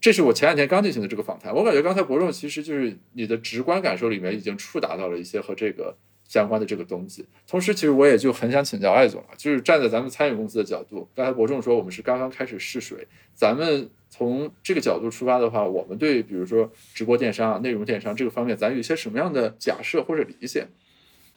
[0.00, 5.96] 这是我前两天刚进行的这个访谈，我感觉刚才博仲其实就是你的直观感受里面已经触达到了一些和这个
[6.32, 7.26] 相关的这个东西。
[7.46, 13.90] 同时，其实我也就很想请教艾总了，就是站在咱们餐饮公司的角度，刚才博仲说我们是刚刚开始试水，咱们。
[14.14, 20.68] 从这个角度出发的话，我们对比如说直播电商啊、内容电商这个方面，咱有一些什么样的假设或者理解？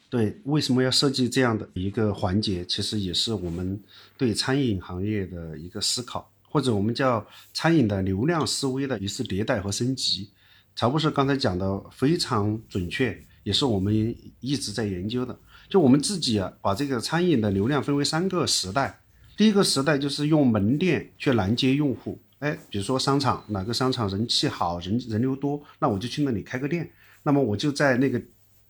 [0.09, 2.65] 对，为什么要设计这样的一个环节？
[2.65, 3.81] 其实也是我们
[4.17, 10.29] 对餐饮行业的一个思考，或者我们叫餐饮的流量思维的一次迭代和升级。
[10.75, 13.93] 曹博士刚才讲的非常准确，也是我们
[14.39, 15.37] 一直在研究的。
[15.69, 18.99] 就我们自己啊，把这个餐饮的流量分为三个时代。
[19.37, 22.19] 第一个时代就是用门店去拦截用户。
[22.39, 26.89] 哎，比如说商场哪个商场人气好，人人流多，那我就去那里开个店。
[27.23, 28.21] 那么我就在那个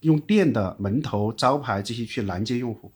[0.01, 2.91] 用店的门头、招牌这些去拦截用户。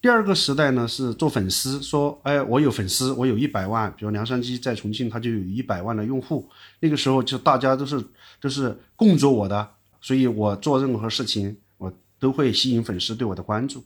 [0.00, 6.48] 第二个时代呢是做粉丝，说哎，我有粉丝，我有一百万，比如梁山鸡在重庆，它就有一百万的用户。
[6.80, 8.04] 那个时候就大家都是
[8.40, 9.66] 都是供着我的，
[10.04, 13.82] 所以我做任何事情我都会吸引粉丝对我的关注。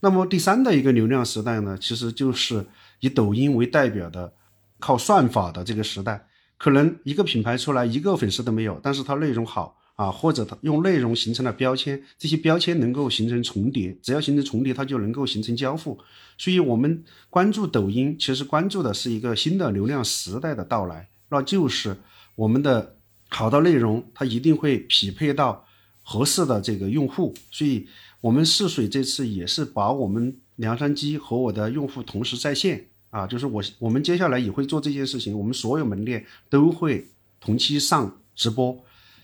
[0.00, 2.64] 那么第三的一个流量时代呢，其实就是
[3.00, 4.32] 以抖音为代表的。
[4.80, 6.26] 靠算法的这个时代，
[6.58, 15.98] 可能一个品牌出来一个粉丝都没有，但是它内容好啊，或者它用内容形成了标签，这些标签能够形成重叠，只要形成重叠，它就能够形成交付。
[16.36, 21.96] 所以，我们关注抖音，其实关注的是一个新的流量时代的到来，那就是
[22.34, 22.96] 我们的
[23.28, 25.66] 好的内容，它一定会匹配到
[26.02, 27.34] 合适的这个用户。
[27.50, 27.86] 所以，
[28.20, 32.86] 我们试水这次也是把我们梁山鸡和我的用户同时在线。
[33.10, 37.06] 啊，就是我我们接下来也会做这件事情，我们所有门店都会
[37.38, 38.76] 同期上直播，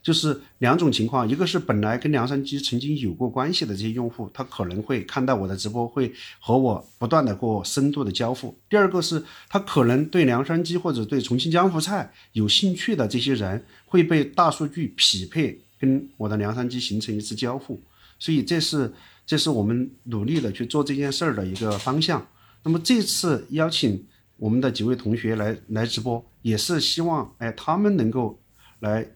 [0.02, 17.80] 就是两种情况，一个是本来跟梁山鸡曾经有过关系的这些用户，他可能会看到我的直播，会和我不断的过深度的交付；第二个是他可能对梁山鸡或者对重庆江湖菜有兴趣的这些人，会被大数据匹配跟我的梁山鸡形成一次交付，
[18.18, 18.92] 所以这是
[19.26, 22.26] 这是我们努力的去做这件事儿的一个方向。
[22.62, 24.02] 那么这次邀请
[24.38, 28.40] 我们的几位同学来来直播，也是希望哎他们能够
[28.80, 29.06] 来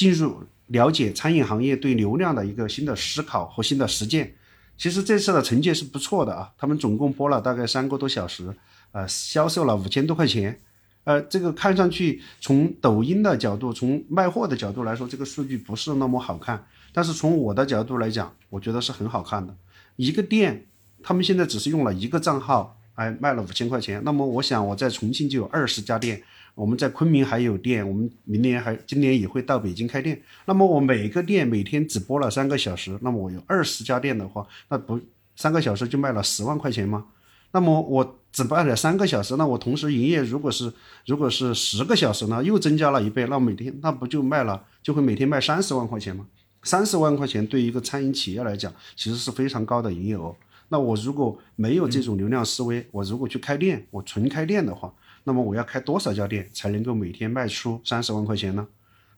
[0.00, 4.34] 进入了解餐饮行业对流量的一个新的思考和新的实践。
[4.78, 8.50] 其实这次的成绩是不错的啊，他们总共播了大概三个多小时，
[8.92, 10.58] 呃，销售了五千多块钱。
[11.04, 16.64] 呃，这个看上去从抖音的角度，从卖货的角度来说，这个数据不是那么好看。
[16.94, 19.54] 但是从我的角度来讲，我觉得是很好看的。
[19.96, 20.64] 一个店。
[21.02, 24.02] 他们现在只是用了一个账号，哎，卖了五千块钱。
[24.04, 26.22] 那么我想我在重庆就有二十家店，
[26.60, 30.20] 我们在昆明还有店，我们明年还今年也会到北京开店。
[30.44, 35.00] 那么我每个店每天只播了三个小时，那么我有二十家店的话，那不
[35.36, 37.06] 三个小时就卖了十万块钱吗？
[37.52, 40.70] 那么我只卖了三个小时，那我同时营业如果是
[41.06, 46.26] 如果是十个小时呢，又增加了一倍，那每天那不就卖了就会每天卖三十万块钱吗？
[46.62, 50.36] 三十万块钱对一个餐饮企业来讲，其实是非常高的营业额。
[50.68, 54.92] 那我如果没有这种流量思维，我如果去开店，我纯开店的话，
[55.24, 58.66] 那么我要开多少家店才能够每天卖出三十万块钱呢？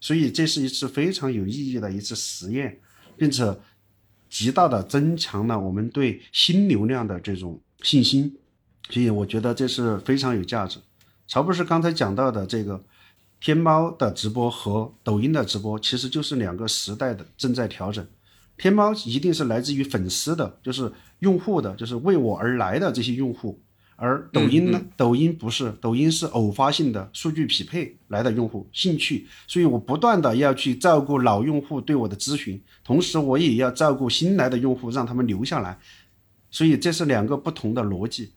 [0.00, 2.80] 所以这是一次非常有意义的一次实验，
[3.16, 3.56] 并且
[4.28, 8.36] 极大的增强了我们对新流量的这种信心。
[8.90, 10.78] 所以我觉得这是非常有价值。
[11.28, 12.84] 曹博士刚才讲到的这个
[13.40, 18.04] 天猫的直播和抖音的直播，其实就是两个时代的正在调整。
[18.58, 23.62] 天猫一定是来自于粉丝的，就是用户的，就是为我而来的这些用户。
[24.04, 24.82] 而抖音呢？
[24.96, 35.78] 抖音不是，抖音是偶发性的数据匹配来的用户兴趣，所以我不断的要去照顾老用户对我的咨询，同时我也要照顾新来的用户，让他们留下来。
[36.50, 38.32] 所以这是两个不同的逻辑。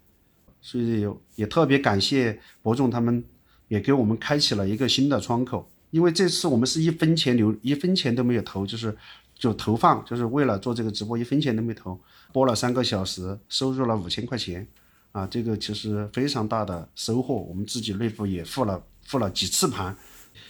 [0.61, 3.23] 所以也特别感谢博众他们，
[3.67, 5.67] 也给我们开启了一个新的窗口。
[5.89, 8.95] 因为这次我们是一分钱留一分钱都没有投，就是
[9.33, 11.99] 就投放，就是为了做这个直播，一分钱都没投，
[12.31, 14.67] 播了三个小时，收入了五千块钱。
[15.15, 19.95] 啊，这个其实非常大的收获，我们自己内部也复了复了几次盘，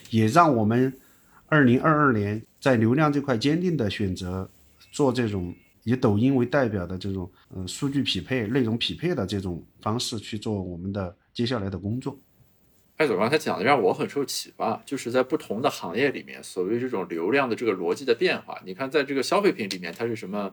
[0.09, 0.91] 也让我们
[1.45, 4.49] 二零二二年在流量这块坚定的选择
[4.91, 12.17] 做这种以抖音为代表的这种呃数据匹配、内容匹配的这种方式去做我们的接下来的工作。
[12.97, 20.51] 艾总刚才讲的让我很受启发，就是在不同的行业里面，所谓这种流量的这个逻辑的变化，你看在这个消费品里面，它是什么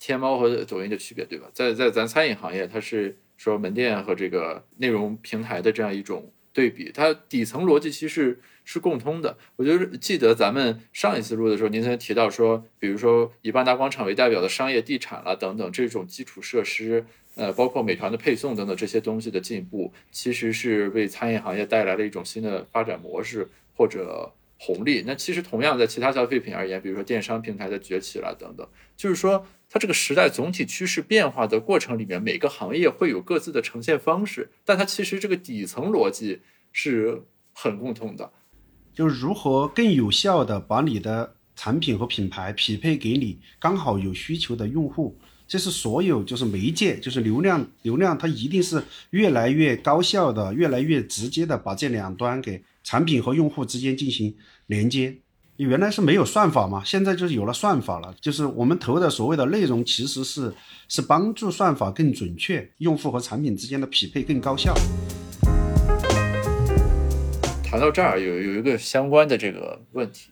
[0.00, 1.48] 天猫和抖音的区别，对吧？
[1.54, 3.16] 在在咱餐饮行业，它是。
[3.42, 9.36] 说门店和这个内容平台的这样一种对比，它底层逻辑其实是共通的。
[9.56, 24.32] 我觉得记得咱们上一次录的时候，您曾提到说，比如说以万达广场为代表的商业地产了等等这种基础设施，呃，包括美团的配送等等这些东西的进步，其实是为餐饮行业带来了一种新的发展模式或者
[24.64, 25.02] 红利。
[25.06, 29.44] 那其实同样在其他消费品而言，比如说电商平台的崛起了等等，就是说。
[29.74, 37.22] 它这个时代总体趋势变化的过程里面，每个行业会有各自的呈现方式，但它其实这个底层逻辑是
[37.54, 38.30] 很共通的，
[38.92, 45.18] 就是如何更有效的把你的产品和品牌匹配给你刚好有需求的用户，
[45.52, 54.34] 这是所有就是媒介就是流量流量，它一定是越来越高效的、越来越直接的把这两端给产品和用户之间进行
[54.68, 55.14] 连接。
[55.56, 58.14] 你原来是没有算法嘛，现在就是有了算法了。
[58.18, 60.50] 就是我们投的所谓的内容，其实是
[60.88, 64.72] 是帮助算法更准确，用户和产品之间的匹配更高效。
[67.62, 70.30] 谈到这儿，有有一个相关的这个问题，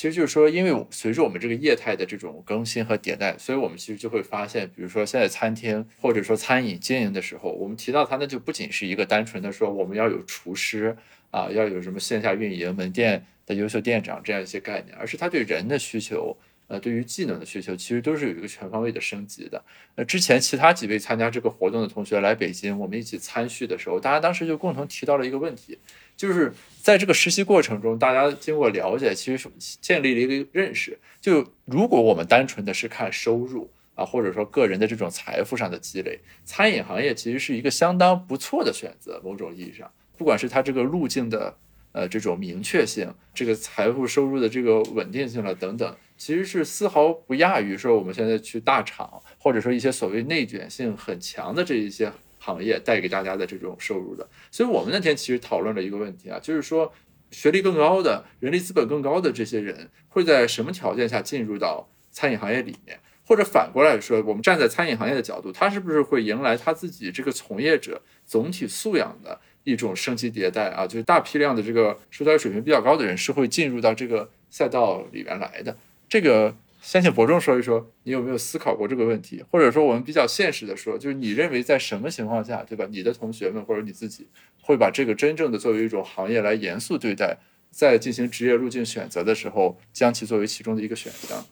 [0.00, 10.96] 其实就是说，因为随着我们这个业态的这种更新和迭代，所以我们其实就会发现，比如说现在餐厅或者说餐饮经营的时候，我们提到它，那就不仅是一个单纯的说我们要有厨师
[11.30, 13.26] 啊，要有什么线下运营门店。
[13.46, 16.36] 的优秀店长这样一些概念，而是他对人的需求，
[16.68, 19.60] 呃，对于技能的需求，其实都是有一个全方位的升级的。
[19.96, 25.76] 那之前其他几位参加这个活动的同学来北京，我们一起参叙的时候，大家当时就共同提到了一个问题，
[26.20, 26.52] 就是
[26.82, 29.48] 在这个实习过程中，大家经过了解，其实
[29.80, 39.18] 建立了一个认识，就如果我们单纯的是看收入啊，或者说个人的这种财富上的积累，餐饮行业其实是一个相当不错的选择。
[39.24, 41.56] 某种意义上，不管是它这个路径的。
[41.92, 54.28] 呃，这种明确性，这个财富收入的这个稳定性了等等，其实是丝毫不亚于说我们现在去大厂，或者说一些所谓内卷性很强的这一些行业带给大家的这种收入的。
[54.50, 56.92] 所以我们那天其实讨论了一个问题啊，就是说
[57.30, 69.40] 学历更高的人力资本更高的这些人会在什么条件下进入到餐饮行业里面，或者反过来说，我们站在餐饮行业的角度，他是不是会迎来他自己这个从业者总体素养的？
[69.62, 75.76] 一种升级迭代啊，就是大批量的这个收财水平比较高的人是会进入到这个赛道里面来的。
[76.08, 79.44] 这个先请伯仲说一说，你有没有思考过这个问题？
[79.50, 82.86] 或者说我们比较现实的说，就是你认为在什么情况下，对吧？
[82.90, 84.26] 你的同学们或者你自己
[84.62, 87.38] 会把这个真正的作为一种行业来严肃对待，
[87.70, 91.46] 在进行职业路径选择的时候，将其作为其中的一个选项？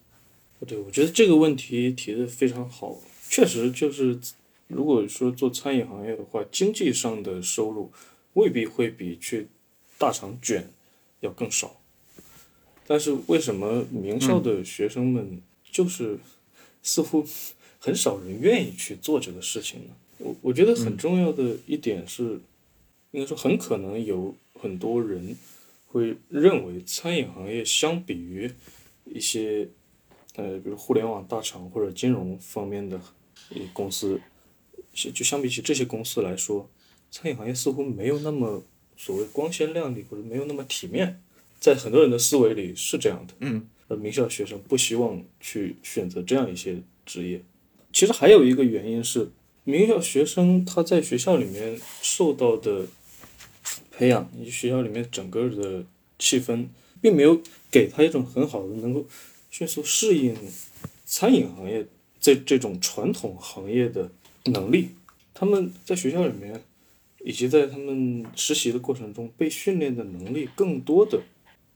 [0.67, 2.97] 对，我觉得这个问题提的非常好，
[3.29, 4.19] 确实就是。
[4.71, 7.91] 如果说做餐饮行业的话，经济上的收入
[8.35, 9.49] 未必会比去
[9.97, 10.69] 大厂卷
[11.21, 11.78] 要更少，
[12.89, 16.19] 但是为什么名校的学生们就是
[16.83, 17.23] 似乎
[17.79, 19.91] 很少人愿意去做这个事情呢？
[20.17, 22.41] 我我觉得很重要的一点是，
[23.11, 25.37] 应该说很可能有很多人
[25.89, 28.51] 会认为餐饮行业相比于
[29.05, 29.69] 一些
[30.37, 32.99] 呃，比如互联网大厂或者金融方面的
[33.75, 34.19] 公司。
[34.95, 36.69] 就相比起这些公司来说，
[37.11, 38.65] 餐饮行业似乎没有那么
[38.97, 41.23] 所谓光鲜亮丽，或者没有那么体面，
[41.61, 43.35] 在很多人的思维里是这样的。
[43.41, 47.43] 嗯，呃，名校学生不希望去选择这样一些职业。
[47.93, 49.31] 其实还有一个原因是，
[49.65, 52.87] 名校学生他在学校里面受到的
[53.91, 55.85] 培养，以及学校里面整个的
[56.19, 56.67] 气氛，
[57.01, 57.41] 并没有
[57.71, 59.07] 给他一种很好的能够
[59.51, 60.37] 迅速适应
[61.05, 61.87] 餐饮行业
[62.21, 64.11] 这这种传统行业的。
[64.45, 64.89] 能力，
[65.35, 66.63] 他们在学校里面
[67.23, 71.21] 以及在他们实习的过程中被训练的能力，更多的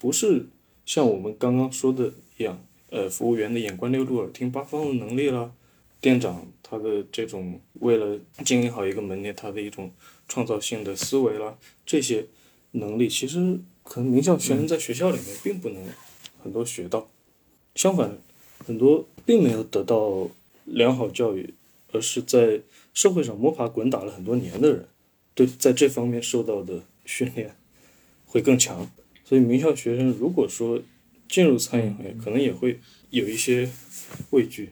[0.03, 0.47] 不是
[0.85, 5.53] 像我们刚刚说的一样，呃，服务员的眼观六路、耳听八方的能力啦，
[6.01, 9.93] 店长他的这种为了经营好一个门店，他的一种
[10.27, 12.27] 创造性的思维啦，这些
[12.73, 15.81] 能力其实可能名校学生在学校里面并不能
[16.43, 17.09] 很多学到，
[17.77, 18.19] 相反，
[18.67, 20.29] 很多并没有得到
[20.65, 21.55] 良好教育，
[21.93, 22.61] 而是在
[22.93, 24.89] 社会上摸爬滚打了很多年的人。
[25.33, 27.55] 对，在这方面受到的训练
[28.27, 28.91] 会更强，
[29.33, 30.79] 所以名校学生如果说
[31.27, 32.79] 进入餐饮行业，可能也会
[33.09, 33.67] 有一些
[34.29, 34.69] 畏惧，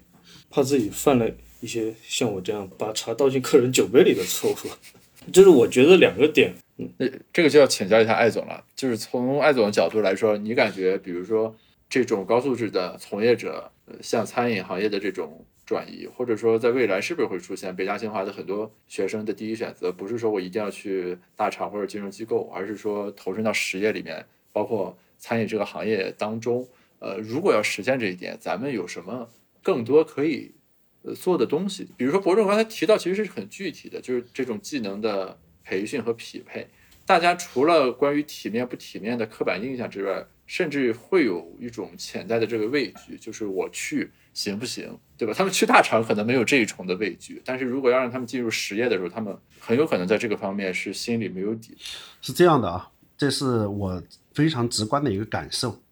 [0.51, 1.27] 怕自己犯了
[1.63, 4.57] 一些像我这样把茶倒进客人酒杯里的错误。
[5.33, 6.53] 这是我觉得两个点。
[6.99, 11.57] 那这个就要请教一下艾总了，就是从艾总的角度来说，你感觉，比如说
[11.89, 15.43] 这种高素质的从业者，呃，像餐饮行业的这种。
[15.65, 24.27] 转移，或者说在未来是不是会出现北大清华的很多学生的第一选择，不是说我一定要去大厂或者金融机构，而是说投身到实业里面，
[24.61, 26.69] 包括餐饮这个行业当中。
[26.99, 29.27] 呃，如果要实现这一点，咱们有什么
[29.63, 30.53] 更多可以
[31.01, 31.89] 呃做的东西？
[31.97, 36.69] 比如说博正刚才提到，其实是很具体的，就是这种技能的培训和匹配。
[37.07, 44.11] 大家除了关于体面不体面的刻板印象之外，甚至会有一种潜在的这个畏惧，就是我去。
[44.33, 45.35] 行不行，对吧？
[45.37, 51.77] 他们去大厂可能没有这一重的畏惧，但是如果要让他们进入实业的时候，他们很有可能在这个方面是心里没有底。
[52.23, 52.89] 是这样的啊，
[53.19, 54.01] 这是我
[54.33, 55.83] 非常直观的一个感受，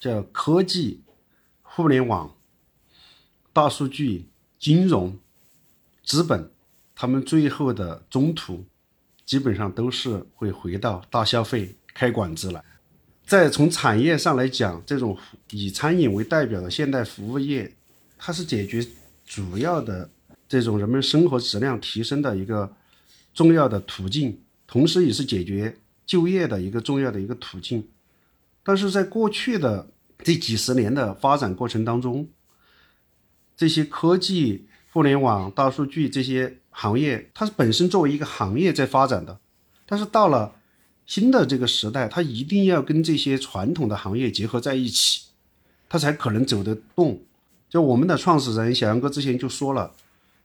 [0.00, 1.02] 叫科技、
[1.62, 2.34] 互联网、
[3.52, 4.26] 大数据、
[4.58, 5.18] 金融、
[6.04, 6.50] 资本，
[6.94, 8.64] 他们最后的中途
[9.24, 12.64] 基本上都是会回到大消费、开馆子来。
[13.26, 15.16] 再从产业上来讲，这种
[15.50, 17.70] 以餐饮为代表的现代服务业，
[18.16, 18.82] 它是解决
[19.26, 20.08] 主要的
[20.48, 22.74] 这种人们生活质量提升的一个
[23.34, 25.76] 重要的途径，同时也是解决
[26.08, 27.86] 就业的一个重要的一个途径。
[28.64, 29.88] 但是在过去的
[30.24, 32.28] 这几十年的发展过程当中，
[33.56, 39.38] 这些科技、互联网、大数据这些行业，它是本身作为一个行业在发展的，
[39.86, 40.56] 但是到了。
[41.08, 45.28] 新的这个时代，它一定要跟这些传统的行业结合在一起，
[45.88, 47.18] 它才可能走得动。
[47.70, 49.90] 就我们的创始人小杨哥之前就说了，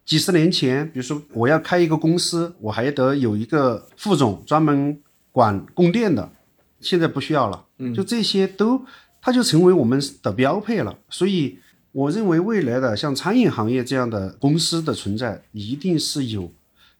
[0.05, 4.97] 几十年前，比如说我要开一个公司，我还得有一个副总专门
[5.33, 6.31] 管供电的，
[6.79, 7.65] 现在不需要了。
[7.93, 8.85] 就这些都，
[9.21, 10.97] 它就成为我们的标配了。
[11.09, 11.59] 所以
[11.91, 16.49] 我认为未来的像餐饮行业这样的公司的存在，一定是有。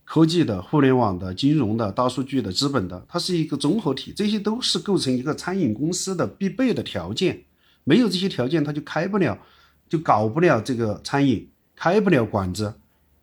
[0.06, 7.44] 科技的、互联网的、金融的、大数据的、资本的，它是一个综合体，这些都是构成一个餐饮公司的必备的条件。
[7.86, 9.40] 没有这些条件，它就开不了，
[9.88, 12.74] 就搞不了这个餐饮，开不了馆子。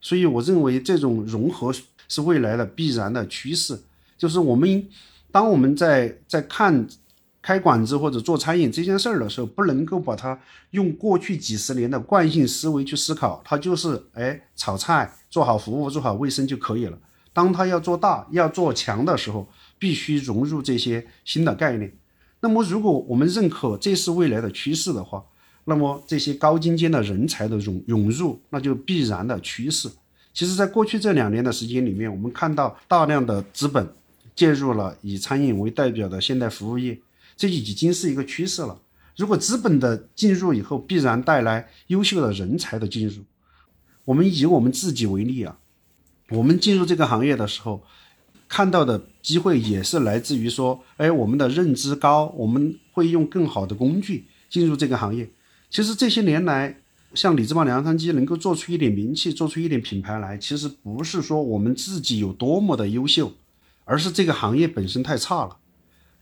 [0.01, 1.71] 所以，我认为这种融合
[2.09, 3.79] 是未来的必然的趋势。
[4.21, 4.87] 就是我们，
[5.33, 6.87] 当我们在在看。
[7.43, 10.39] 开馆子或者做餐饮这件事儿的时候，不能够把它
[10.73, 16.99] 用过去几十年的惯性思维去思考，它就是哎炒菜做好服务做好卫生就可以了。
[17.33, 19.49] 当他要做大要做强的时候，
[19.79, 21.91] 必须融入这些新的概念。
[22.41, 25.25] 那么，如果我们认可这是未来的趋势的话，
[25.65, 29.91] 那么这些高精尖的人才的涌涌入，那就必然的趋势。
[30.35, 33.89] 其实，在过去这两年的时间里面，我们看到大量的资本
[34.41, 36.99] 介入了以餐饮为代表的现代服务业。
[37.37, 38.81] 这已经是一个趋势了。
[39.19, 43.23] 如果资本的进入以后，必然带来优秀的人才的进入。
[44.07, 45.59] 我们以我们自己为例啊，
[46.31, 47.85] 我们进入这个行业的时候，
[48.49, 55.29] 看到的机会也是来自于说，哎，我们的认知高，我们会用更好的工具进入这个行业。
[55.69, 56.79] 其实这些年来，
[57.13, 63.33] 像李志邦凉山鸡能够做出一点名气，做出一点品牌来，其实不是说我们自己有多么的优秀，
[63.91, 65.57] 而是这个行业本身太差了。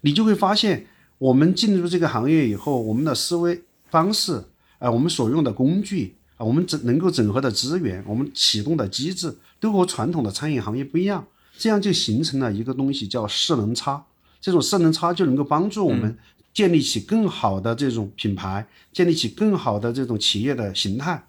[0.01, 0.87] 你就会发现。
[1.19, 3.61] 我们进入这个行业以后，我们的思维
[3.91, 4.45] 方式，
[4.79, 11.27] 啊，我们所用的工具，啊，我们整能够整合的资源，我们启动的机制，都和传统的餐饮行业不一样。
[11.57, 14.01] 这样就形成了一个东西，叫势能差。
[14.41, 16.17] 这种势能差就能够帮助我们
[16.55, 21.27] 建立起更好的这种品牌，建立起更好的这种企业的形态。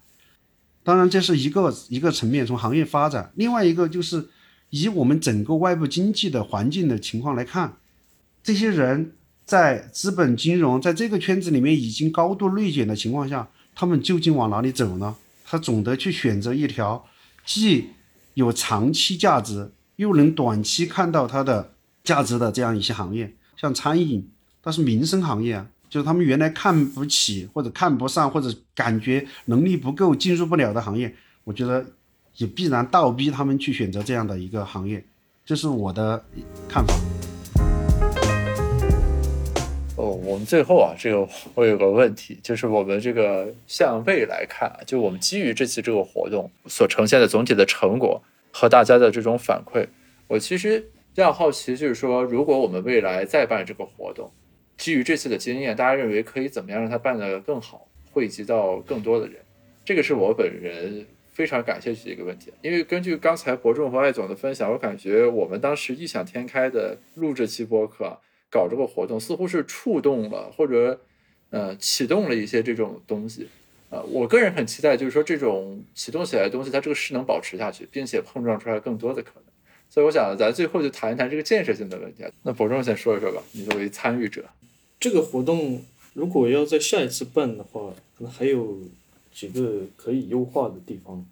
[0.84, 3.32] 当然，这是一个一个层面，从行业发展。
[3.34, 4.28] 另外一个就是
[4.70, 7.76] 以我们整个外部经济的环境的情况来看，
[8.42, 9.12] 这些人。
[9.46, 15.16] 在资本金融在这个圈子里面已经高度内卷的情况下，他们究竟往哪里走呢？
[15.44, 17.04] 他总得去选择一条
[17.44, 17.88] 既
[18.34, 21.72] 有长期价值，又能短期看到它的
[22.04, 24.30] 价值的这样一些行业，像餐饮，
[24.62, 31.12] 它是民生行业啊，就是他们原来看不起或者看不上或者感觉能力不够进入不了的行业，
[31.42, 31.84] 我觉得
[32.40, 35.04] 也必然倒逼他们去选择这样的一个行业。
[35.44, 36.24] 这是我的
[36.66, 36.94] 看法。
[39.96, 49.86] 哦，我们最后啊，这个我有个问题，就是我们这个向未来看啊，就我们基于这次这个活动所呈现的总体的成果和大家的这种反馈，
[50.26, 54.32] 我其实比较好奇，就是说，如果我们未来再办这个活动，
[54.78, 59.36] 基于这次的经验，大家认为可以怎么样让它办得更好，汇集到更多的人？
[59.84, 68.18] 这个是我本人非常感兴趣的一个问题，因为根据刚才博仲和艾总的分享，我感觉我们当时异想天开的录这期播客。
[68.52, 71.00] 搞这个活动似乎是触动了或者
[71.50, 73.46] 呃启动了一些这种东西，
[73.90, 79.44] 呃，我个人很期待，就是说这种启动起来的东西，它这个势能保持下去，并且碰撞出来更多的可能。
[79.88, 82.24] 所以我想咱最后就谈一谈这个建设性的问题。
[82.42, 84.44] 那博仲先说一说吧，你作为参与者，
[84.98, 88.78] 这个活动如果要在下一次办的话，可能还有
[89.32, 91.24] 几个可以优化的地方。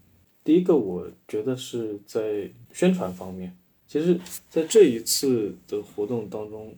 [0.45, 4.19] 第一个，我觉得是在宣传方面，其实
[4.49, 6.75] 在这一次的活动当中。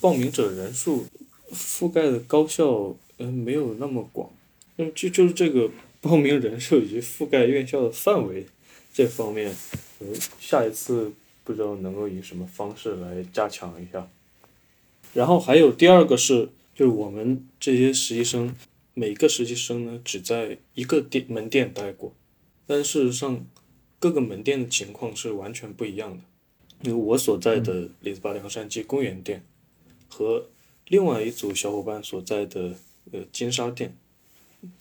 [0.00, 1.04] 报名者人数
[1.50, 4.30] 覆盖的高校，嗯，没有那么广。
[4.76, 5.68] 那么就就是这个
[6.00, 8.46] 报名人数以及覆盖院校的范围
[8.94, 9.52] 这方面，
[9.98, 11.10] 嗯，下一次
[11.42, 14.08] 不知道能够以什么方式来加强一下。
[15.14, 18.54] 然后还有第二个是，就是我们这些实习生，
[18.98, 22.12] 每个实习生呢只在一个店门店待过，
[22.66, 23.46] 但事实上
[24.00, 26.24] 各个门店的情况是完全不一样的。
[26.82, 29.44] 因为我所在的李子坝梁山鸡公园店。
[30.10, 30.48] 和
[30.86, 32.74] 另外一组小伙伴所在的
[33.12, 33.94] 呃金沙店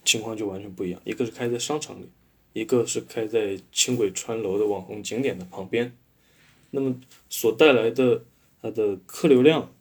[0.06, 2.10] 情况就完全不一样，一个是开在商场里，
[2.54, 5.96] 一个是开在轻轨穿楼的网红景点的旁边。
[6.72, 6.96] 那么
[7.30, 8.24] 所带来的
[8.62, 9.72] 它的客流量、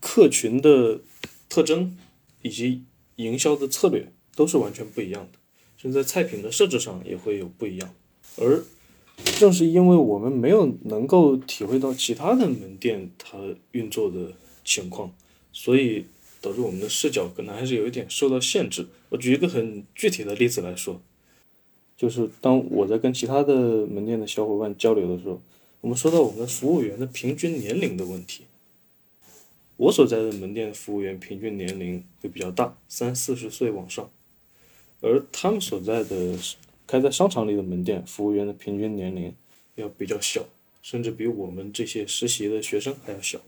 [0.00, 1.00] 客群的
[1.48, 1.96] 特征
[2.42, 2.82] 以及
[3.22, 4.06] 营销的策略
[4.36, 5.38] 都是完全不一样的，
[5.76, 7.94] 甚至在菜品的设置上也会有不一样。
[8.36, 8.62] 而
[9.38, 13.38] 正是因为我们没有能够体会到其他的门店它
[13.72, 14.32] 运作的。
[14.64, 15.12] 情况，
[15.52, 16.04] 所以
[16.40, 18.86] 导致我们的视角可能还是有一点受到限制。
[19.08, 21.02] 我举一个很具体的例子来说，
[21.96, 25.42] 就是当我在跟其他的门店的小伙伴交流的时候，
[25.80, 28.44] 我们说到我们服务员的平均年龄的问题。
[29.82, 34.08] 我所在的门店服务员平均年龄会比较大，三四十岁往上，
[35.00, 36.38] 而他们所在的
[36.86, 39.34] 开在商场里的门店服务员的平均年龄
[39.74, 40.46] 要比较小，
[40.82, 43.40] 甚至比我们这些实习的学生还要小。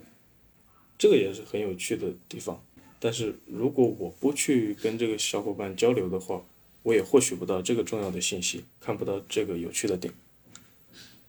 [0.99, 2.61] 这个也是很有趣的地方，
[2.99, 6.45] 但是如果我不去跟这个小伙伴交流的话，
[6.83, 10.13] 我也获取不到这个重要的信息，看不到这个有趣的点。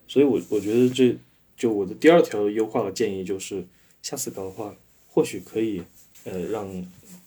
[0.07, 1.15] 所以，我我觉得这
[1.55, 3.67] 就我的第二条优化的建议就是，
[4.01, 4.75] 下次搞的话，
[5.15, 5.81] 或许可以
[6.25, 6.67] 呃让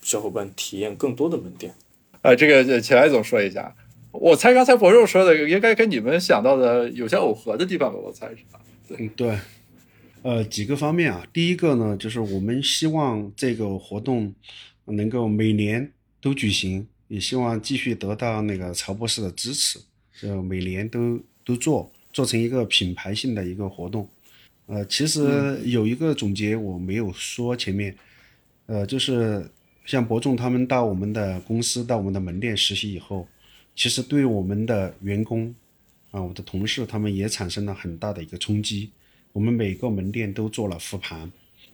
[0.03, 1.73] 小伙伴体验更多的门店。
[2.21, 3.75] 啊，这个钱来总说一下，
[4.11, 7.97] 我猜刚才博肉说的应该跟你们想到的有些耦合的地方吧？
[7.97, 8.61] 我猜是吧？
[8.87, 9.35] 对对。
[10.21, 14.31] 呃，几个方面啊，第一个呢，就是我们希望这个活动
[14.85, 19.79] 能够每年都举行，也希望继续得到那个曹博士的支持，
[20.21, 24.07] 就每年都都做，做成一个品牌性的一个活动。
[24.69, 27.95] 呃，其实有一个总结我没有说前面，
[28.67, 29.43] 呃，就是
[29.83, 33.27] 像博仲他们到我们的公司、到我们的门店实习以后，
[33.75, 35.53] 其实对我们的员工
[36.11, 38.91] 啊，我的同事他们也产生了很大的一个冲击。
[39.31, 41.31] 我们每个门店都做了复盘，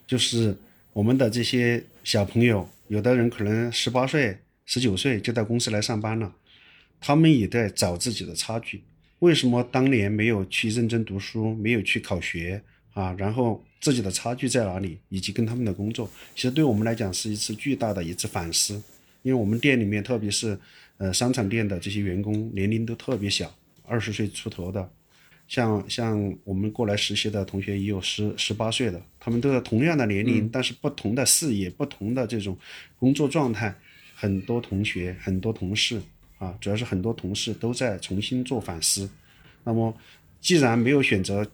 [0.08, 0.58] 就是
[0.94, 6.34] 我们的这些小朋友，有的人可能十八岁、十九岁就到公司来上班了，
[7.02, 8.84] 他们也在找自己的差距。
[9.20, 12.62] 为什么当年没有去认真读书，没有去考学
[12.96, 13.14] 啊？
[13.20, 14.98] 然后自己的差距在哪里？
[15.10, 18.82] 以及跟他们的工作，其实对我们来讲是一次巨大的一次反思。
[19.22, 20.58] 因为我们店里面，特别是
[20.98, 24.90] 呃商场店的这些员工，年龄都特别小，二十岁出头的。
[25.48, 32.58] 像像我们过来实习的同学也有十十八岁的，他们都是同样的年龄，但是不同的视野、不同的这种
[32.98, 33.76] 工作状态，
[34.16, 36.02] 很多同学、很多同事
[36.40, 39.08] 啊，主要是很多同事都在重新做反思。
[39.64, 39.96] 那么，
[40.42, 41.46] 既然没有选择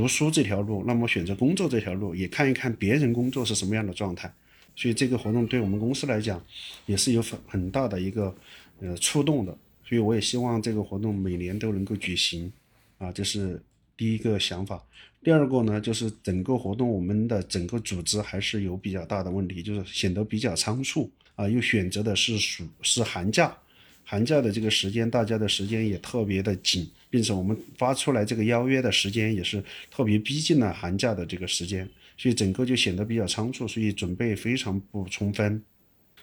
[0.00, 4.32] 读书这条路，那么选择工作这条路，也看一看别人工作是什么样的状态。
[4.74, 6.42] 所以这个活动对我们公司来讲，
[6.86, 8.34] 也是有很很大的一个
[8.80, 9.54] 呃触动的。
[9.86, 12.50] 所以我也希望这个活动每年都能够举行。
[12.96, 13.62] 啊，这是
[13.94, 14.82] 第一个想法。
[15.22, 23.54] 第二个呢，就是整个活动我们的整个组织还是有比较大的问题，就是显得比较仓促啊，又选择的是暑是寒假，
[24.02, 31.86] 寒假的这个时间，大家的时间也特别的紧，并且我们发出来这个邀约的时间也是特别逼近了寒假的这个时间，
[32.16, 35.62] 所以整个就显得比较仓促，所以准备非常不充分，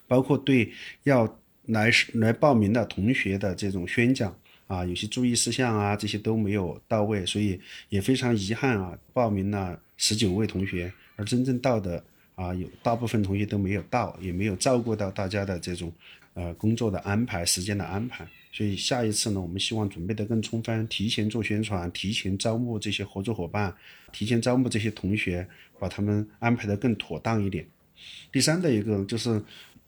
[0.07, 0.71] 包括对
[1.03, 4.35] 要来来报名的同学的这种宣讲。
[4.67, 7.57] 啊，有些注意事项啊，这些都没有到位，所以
[7.87, 12.03] 也非常遗憾啊，报名了十九位同学，而真正到的
[12.35, 15.89] 啊，有大部分同学都没有到，也没有照顾到大家的这种
[16.33, 18.27] 呃工作的安排、时间的安排。
[18.57, 23.71] 所以下一次呢，我们希望准备得更充分，提前做宣传，提前招募这些合作伙伴，
[24.11, 25.47] 提前招募这些同学，
[25.79, 27.63] 把他们安排得更妥当一点。
[28.31, 29.39] 第三的一个就是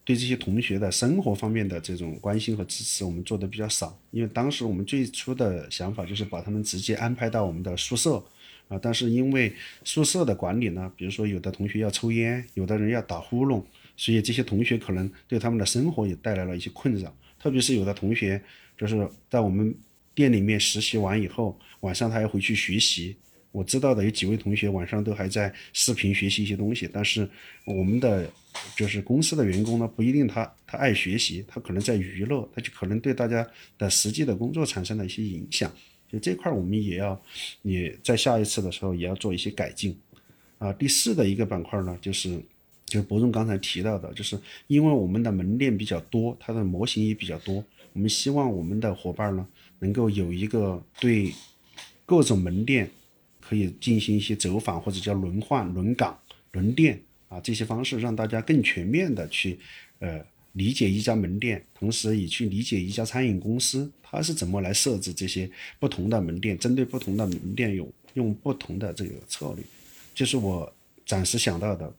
[0.04, 4.00] 对这些同学的生活方面的这种关心和支持，我们做的比较少。
[4.12, 8.24] 因为当时我们最初的想法就是把他们直接安排到我们的宿舍
[8.68, 9.52] 啊，但是因为
[9.82, 13.64] 宿舍的管理呢，比如说有的同学要抽烟，有的人要打呼噜，
[13.96, 17.12] 所以这些同学可能对他们的生活也带来了一些困扰。
[17.42, 18.42] 特别是有的同学，
[18.80, 19.74] 就是在我们
[20.14, 23.14] 店里面实习完以后，晚上他要回去学习。
[23.52, 27.28] 我知道的有几位同学晚上都还在视频学习一些东西，但是
[27.66, 28.26] 我们的
[28.74, 35.70] 就是公司的员工呢，不一定他他爱学习，他可能在娱乐，他就可能对大家的实际的工作产生了一些影响。
[36.10, 37.22] 就这块我们也要
[37.60, 39.94] 也在下一次的时候也要做一些改进。
[40.56, 42.42] 啊，第四的一个板块呢，就是。
[42.86, 49.46] 就是博仲刚才提到的，就是因为我们的门店比较多，它的模型也比较多，我们希望我们的伙伴呢
[49.78, 51.32] 能够有一个对
[52.06, 52.88] 各种门店
[53.40, 56.18] 可以进行一些走访或者叫轮换、轮岗、
[56.52, 59.58] 轮店啊这些方式，让大家更全面的去
[59.98, 69.64] 呃理解一家门店，同时也去理解一家餐饮公司它是怎么来设置这些不同的门店，针对不同的门店有用不同的这个策略，
[70.14, 70.72] 就是我
[71.04, 71.92] 暂时想到的。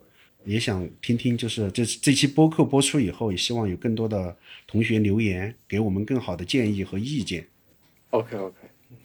[0.43, 4.35] 也想听听，就是这这期播客播出以后，也希望有更多的
[4.67, 7.47] 同学留言，给我们更好的建议和意见。
[8.09, 8.55] OK OK，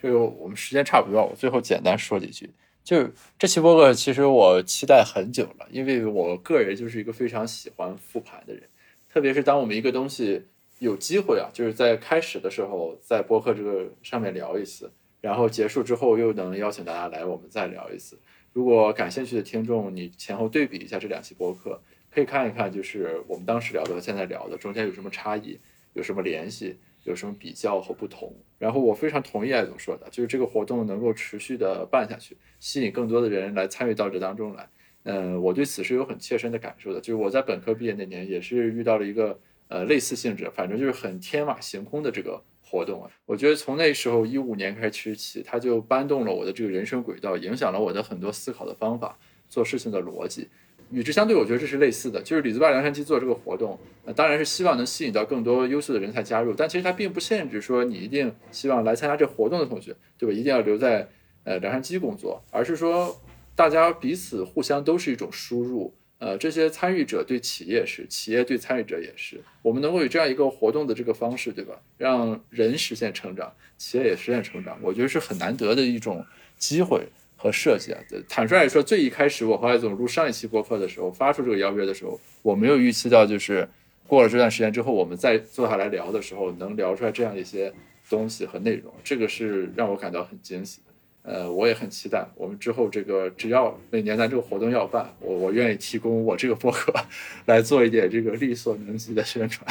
[0.01, 2.49] 就我们时间差不多，我最后简单说几句。
[2.83, 8.63] 就这期播客，其实我期待很久了，因为我个人就是一个非常喜欢复盘的人，
[9.11, 10.43] 特别是当我们一个东西
[10.79, 18.17] 有机会啊，就是在开始的时候在播客这个上面聊一次，然后结束之后又能邀请大家来我们再聊一次。
[18.53, 21.79] 如果感兴趣的听众，你前后对比一下这两期播客，
[22.09, 25.59] 可以看一看，就是我们当时聊的和现在聊的中间有什么差异，
[25.93, 28.33] 有什么联系，有什么比较和不同。
[28.57, 34.67] 然后我非常同意艾总说的，就是这个活动能够持续的办下去，吸引更多的人来参与到这当中来。
[35.03, 36.99] 嗯，我对此是有很切身的感受的。
[36.99, 42.43] 就是我在本科毕业那年，也是遇到了一个呃类似性质，反正就是很天马行空的这个。
[42.69, 50.49] 活动啊，我觉得从那时候一五年开始起，它就搬动了我的这个人生轨道，影响了我的很多思考的方法、做事情的逻辑。
[50.91, 60.33] 与之相对，我觉得这是类似的，就是李子坝梁山鸡做这个活动，那当然是希望能吸引到更多优秀的人才加入，但其实它并不限制说你一定希望来参加这活动的同学，对吧？
[60.33, 61.07] 一定要留在
[61.43, 63.17] 呃梁山鸡工作，而是说
[63.55, 65.93] 大家彼此互相都是一种输入。
[66.19, 69.39] 呃，这些参与者对企业是，企业对参与者也是。
[69.61, 71.79] 我们能够有这样一个活动的这个方式，对吧？
[71.97, 76.25] 让人实现成长，企业也实现成长，我觉得是很难得的一种
[76.57, 77.99] 机会和设计啊。
[78.27, 83.69] 坦率来说，最一开始我和艾总录上一期播客的时候，发出这个邀约的时候，我没有预期到，就是
[84.07, 87.71] 过了这段时间之后，我们再坐下来聊的时候，能聊出来这样一些
[88.09, 90.81] 东西和内容，这个是让我感到很惊喜。
[91.29, 96.93] 呃，我也很期待我们之后这个，只要每年咱这个活动要办，我我愿意提供我这个博客
[97.47, 99.69] 来做一点这个力所能及的宣传。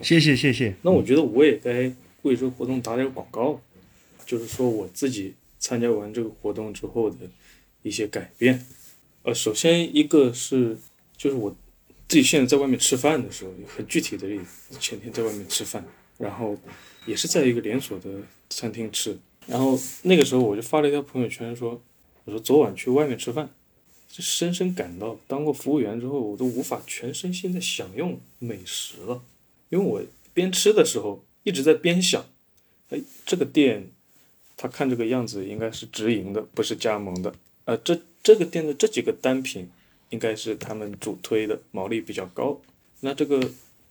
[0.00, 0.74] 谢谢谢谢。
[0.80, 3.60] 那我觉得我也该为这个活动打点广告，
[4.24, 7.16] 就是说我自己参加完这个活动之后的
[7.82, 8.64] 一些改变。
[9.24, 10.78] 呃，首先一个是
[11.14, 11.54] 就是我
[12.08, 15.84] 自己现在在外面吃饭的时候，很具体的例子，前天在外面吃饭，
[16.16, 16.56] 然后
[17.04, 18.08] 也是在一个连锁的
[18.48, 19.18] 餐厅吃。
[19.50, 21.82] 然后那个时候我就发了一条朋友圈说
[22.24, 23.50] ：“我说昨晚去外面吃饭，
[24.08, 29.20] 就深深感到当过服务员之后，我都无法全身心的享用美食了，
[29.68, 30.00] 因为我
[30.32, 32.24] 边吃的时候一直在边想，
[32.90, 33.90] 哎，这个店，
[34.56, 37.34] 他看这个样子应该是直营的，不是加盟的，
[37.64, 39.68] 呃，这这个店的这几个单品
[40.10, 42.60] 应该是他们主推的，毛利比较高。
[43.00, 43.50] 那这个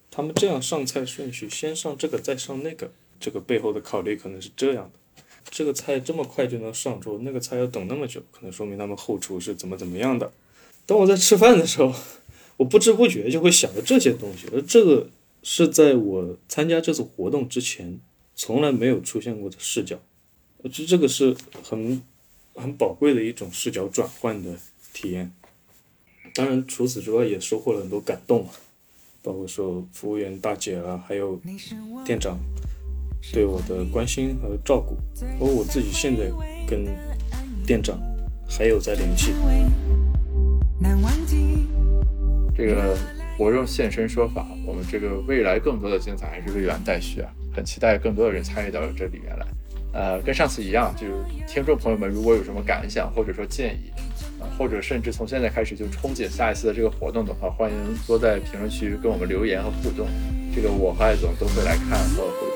[0.09, 4.91] 他们这样上菜顺序，先上这个再上那个，这个背后的考虑可能是这样的。”
[5.49, 10.31] 这个菜这么快就能上桌，那个菜要等那么久，可能说明他们后厨是怎么怎么样的。
[10.85, 11.93] 当我在吃饭的时候，
[12.57, 15.09] 我不知不觉就会想着这些东西，而这个
[15.43, 17.99] 是在我参加这次活动之前
[18.35, 19.99] 从来没有出现过的视角，
[20.71, 22.01] 这这个是很
[22.55, 24.57] 很宝贵的一种视角转换的
[24.93, 25.31] 体验。
[26.33, 28.53] 当然，除此之外也收获了很多感动啊，
[29.21, 31.39] 包括说服务员大姐啊，还有
[32.05, 32.37] 店长。
[33.31, 34.97] 对我的关心和照顾，
[35.39, 36.31] 而我自己现在
[36.67, 36.85] 跟
[37.65, 37.99] 店长
[38.49, 39.33] 还有在联系。
[42.55, 42.97] 这个
[43.37, 47.31] 我用现身说法，我们这个未来更多的精彩还是未完待续啊！
[47.55, 49.45] 很期待更多的人参与到这里面来。
[49.91, 51.13] 呃，跟上次一样，就是
[51.47, 53.91] 听众朋友们如果有什么感想或者说建议，
[54.39, 60.07] 呃，或者甚至从现在开始就憧憬下一次的这个活动的话，欢迎多在评论区跟我们留言和互动。
[60.53, 62.48] 这个我和艾总都会来看和。